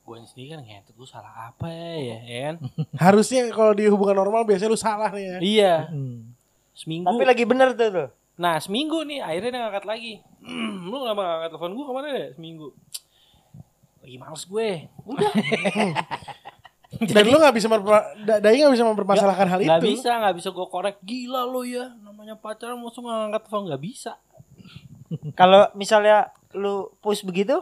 [0.08, 2.56] Gue sendiri kan ngentot gue salah apa ya, ya kan?
[3.06, 5.38] Harusnya kalau di hubungan normal biasanya lu salah nih ya.
[5.44, 5.76] Iya.
[5.92, 6.32] Hmm.
[6.72, 7.10] seminggu.
[7.10, 8.10] Tapi lagi bener tuh tuh.
[8.40, 10.14] Nah seminggu nih akhirnya dia ngangkat lagi.
[10.90, 12.68] Lu kenapa gak ngangkat telepon gue ke mana deh seminggu.
[14.02, 14.70] Lagi males gue.
[15.04, 15.32] Udah
[17.14, 19.88] Dan lu gak bisa memper, Da- Dai gak bisa mempermasalahkan hal Gak itu.
[19.94, 20.98] bisa gak bisa gue korek.
[21.02, 24.12] Gila lo ya Namanya pacaran mau gak ngangkat telepon Gak bisa.
[25.40, 27.60] Kalau misalnya lu push begitu,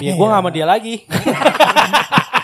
[0.00, 1.04] Ya gue gak sama dia lagi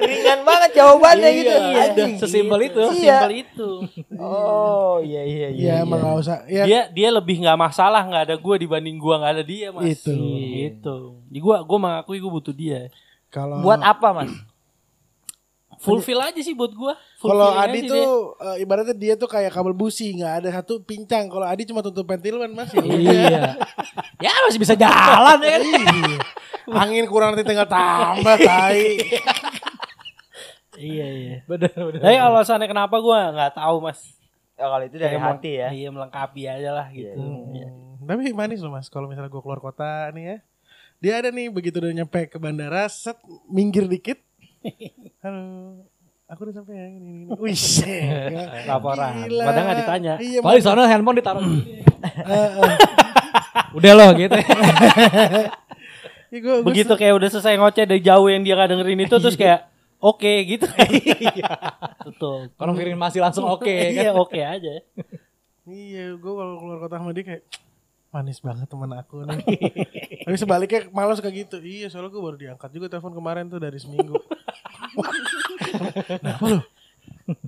[0.00, 1.54] ringan banget jawabannya gitu.
[1.54, 2.12] Anjing.
[2.18, 2.80] Sesimpel itu.
[2.98, 3.22] Iya.
[3.22, 3.70] Simpel itu
[4.16, 5.64] Oh iya iya iya.
[5.64, 6.36] Iya emang gak usah.
[6.46, 10.00] Ya, Dia dia lebih gak masalah gak ada gue dibanding gue gak ada dia mas
[10.00, 10.14] Itu.
[10.14, 10.96] Gitu
[11.30, 12.88] Jadi gue gue mengakui gue butuh dia
[13.30, 14.32] kalau Buat apa mas?
[15.84, 20.16] Fulfill aja sih buat gue kalau Adi tuh eh, ibaratnya dia tuh kayak kabel busi
[20.16, 21.28] nggak ada satu pincang.
[21.28, 22.80] Kalau Adi cuma tutup ventilan mas ya.
[22.80, 22.94] udah.
[23.04, 23.40] Iya.
[24.22, 25.60] Ya masih bisa jalan ya kan.
[25.60, 26.18] Iya.
[26.72, 28.96] Angin kurang nanti tinggal tambah tai.
[30.76, 32.00] Iya iya Bener bener.
[32.00, 34.00] Tapi alasannya kenapa gue nggak tahu mas
[34.54, 35.68] Ya, kalau itu dari Kayak hati ya.
[35.68, 40.10] Iya melengkapi aja lah gitu Hmm, Tapi manis loh mas kalau misalnya gue keluar kota
[40.10, 40.36] nih ya.
[40.96, 44.22] Dia ada nih begitu udah nyampe ke bandara set minggir dikit.
[45.24, 45.82] Halo.
[46.24, 47.22] Aku udah sampai ya ini ini.
[47.26, 47.36] ini.
[47.36, 47.58] Wih,
[48.64, 49.26] Laporan.
[49.26, 50.12] Padahal nggak ditanya.
[50.16, 51.42] Iya, Paling sana handphone ditaruh.
[51.44, 52.76] eh, eh.
[53.74, 54.32] Udah loh gitu.
[56.30, 59.16] Iya, gua- gua Begitu kayak udah selesai ngoceh dari jauh yang dia gak dengerin itu
[59.18, 59.66] terus kayak
[60.04, 60.66] oke gitu.
[62.04, 62.52] Tutup.
[62.54, 64.20] Konfirmasi langsung oke Iya kan.
[64.20, 64.72] oke aja.
[65.64, 67.42] Iya, gue kalau keluar kota sama dia kayak
[68.12, 69.40] manis banget teman aku nih.
[70.22, 71.56] Tapi sebaliknya malah suka gitu.
[71.58, 74.14] Iya, soalnya gue baru diangkat juga telepon kemarin tuh dari seminggu.
[76.20, 76.60] Kenapa lu?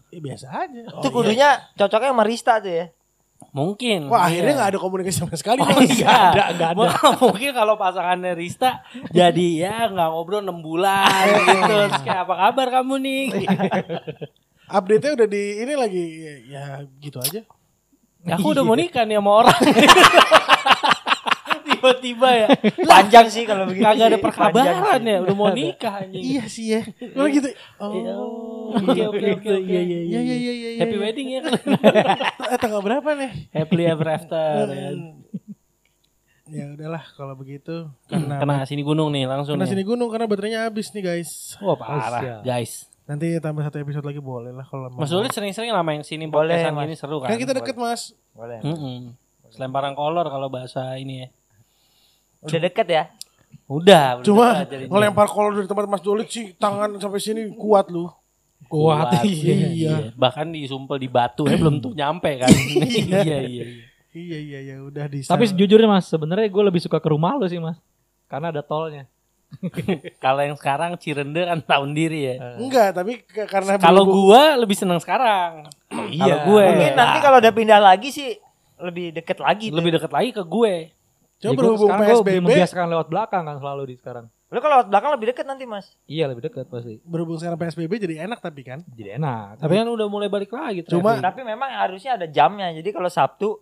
[0.08, 0.82] Ya, biasa aja.
[0.90, 2.86] Oh, Itu kudunya cocoknya sama Rista tuh ya.
[3.56, 4.12] Mungkin.
[4.12, 4.58] Wah, akhirnya Iya.
[4.60, 5.64] nggak ada komunikasi sama sekali.
[5.64, 6.36] Oh, iya.
[6.36, 6.84] ada, nggak ada.
[7.24, 11.56] Mungkin kalau pasangannya Rista jadi ya nggak ngobrol 6 bulan gitu.
[11.64, 13.24] Terus kayak apa kabar kamu nih?
[14.68, 16.04] Update-nya udah di ini lagi
[16.46, 17.40] ya gitu aja.
[18.26, 19.56] Aku udah mau nikah nih sama orang.
[21.86, 22.46] Tiba-tiba ya.
[22.90, 23.86] Panjang sih kalau begitu.
[23.86, 26.22] Kagak ada perkabaran ya, udah mau nikah anjing.
[26.22, 26.82] Iya sih ya.
[27.14, 27.46] Lo gitu.
[27.46, 28.12] Iya.
[28.18, 28.74] Oh.
[28.74, 29.70] Oke oke oke oke.
[29.70, 30.52] Iya iya iya iya.
[30.52, 30.70] iya.
[30.82, 31.40] Happy wedding ya.
[32.46, 33.50] Eh, tanggal berapa nih?
[33.54, 34.90] Happily ever after ya.
[36.46, 39.58] Ya udahlah kalau begitu karena Kena sini gunung nih langsung.
[39.58, 39.72] kena nih.
[39.74, 41.58] sini gunung karena baterainya habis nih guys.
[41.58, 42.40] Wah parah Siap.
[42.46, 42.86] guys.
[43.06, 45.02] Nanti tambah satu episode lagi boleh lah kalau mau.
[45.02, 47.34] Mas Dolit sering-sering lah main sini Boleh, gini seru kan.
[47.34, 48.14] Kan kita deket mas.
[48.34, 48.62] Boleh.
[48.62, 49.14] Mm-mm.
[49.50, 51.28] Selemparan kolor kalau bahasa ini ya.
[52.42, 53.04] Udah deket ya?
[53.66, 58.06] Udah, Cuma ngelempar kolor dari tempat Mas Dolit sih tangan sampai sini kuat lu.
[58.66, 60.10] Kuat, iya.
[60.14, 62.50] Bahkan disumpel di batu ya belum tuh nyampe kan.
[62.86, 63.38] iya iya.
[63.42, 63.64] iya.
[64.16, 67.44] Iya iya iya udah di Tapi sejujurnya mas, sebenarnya gue lebih suka ke rumah lo
[67.44, 67.76] sih mas.
[68.26, 69.04] Karena ada tolnya.
[70.24, 72.58] Kalau yang sekarang Cirende kan tahun diri ya.
[72.58, 75.70] enggak tapi karena Kalau gua lebih senang sekarang.
[75.90, 78.34] Kalau gue Mungkin nanti kalau udah pindah lagi sih
[78.82, 79.70] lebih deket lagi.
[79.70, 80.90] lebih dekat lagi ke gue.
[81.36, 84.26] Coba Ya, berhubung PSBB membiasakan lewat belakang kan selalu di sekarang.
[84.46, 85.86] Lu kalau lewat belakang lebih deket nanti mas.
[86.06, 87.02] Iya lebih dekat pasti.
[87.02, 88.80] berhubung sekarang PSBB jadi enak tapi kan.
[88.94, 89.58] Jadi enak.
[89.58, 90.86] Tapi kan udah mulai balik lagi.
[90.86, 91.18] Cuma-.
[91.18, 92.70] Tapi memang harusnya ada jamnya.
[92.72, 93.58] Jadi kalau Sabtu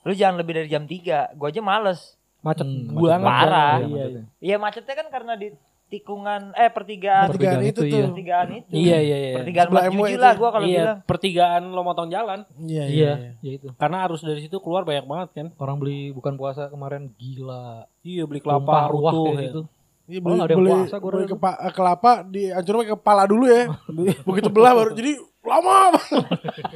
[0.00, 1.34] lu jangan lebih dari jam 3.
[1.34, 2.14] Gua aja males.
[2.40, 2.64] macet.
[2.64, 3.28] Hmm, macet banget.
[3.28, 3.74] Parah.
[3.76, 4.24] Iya, Iya, macetnya.
[4.40, 5.48] Iya macetnya kan karena di
[5.90, 7.86] tikungan eh pertigaan Pertigaan Pertigaan itu itu, tuh.
[7.90, 8.04] iya.
[8.06, 8.70] pertigaan itu.
[8.72, 9.34] Iya iya iya.
[9.36, 10.22] Pertigaan Sebelah Mas Juji itu.
[10.22, 10.98] lah gua kalau iya, bilang.
[11.04, 12.40] pertigaan lo motong jalan.
[12.56, 13.66] Iya Iya, ya itu.
[13.74, 15.46] Karena arus dari situ keluar banyak banget kan.
[15.56, 17.84] Orang beli bukan puasa kemarin gila.
[18.00, 19.42] Iya beli kelapa ruah ya.
[19.44, 19.60] gitu.
[20.06, 22.94] Iya Oh, beli, nggak ada yang beli, puasa, gua beli kepa, eh, kelapa dihancurin pakai
[22.94, 23.62] kepala dulu ya.
[24.26, 25.78] Begitu belah baru jadi lama.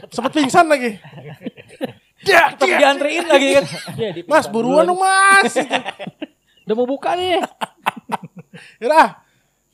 [0.09, 0.91] Sempet pingsan lagi.
[2.21, 2.79] Dak, Tetap dak.
[2.79, 3.65] diantriin lagi kan.
[3.95, 5.53] Iya, Mas buruan dong mas.
[6.65, 7.43] Udah mau buka nih.
[8.83, 9.21] Yaudah.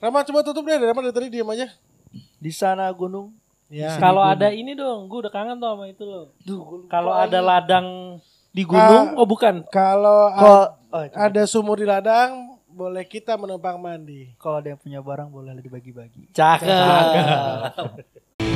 [0.01, 0.77] Rama coba tutup deh.
[0.77, 1.69] Rama dari tadi diam aja.
[2.41, 3.37] Di sana gunung.
[3.71, 3.95] Ya.
[4.03, 6.35] Kalau ada ini dong, gue udah kangen tuh sama itu loh.
[6.91, 8.19] Kalau ada ladang
[8.51, 9.63] di gunung, oh bukan.
[9.71, 11.15] Kalau Kalau a- oh, itu.
[11.15, 14.35] ada sumur di ladang, boleh kita menumpang mandi.
[14.43, 16.35] kalau ada yang punya barang boleh dibagi-bagi.
[16.35, 16.67] Cakep.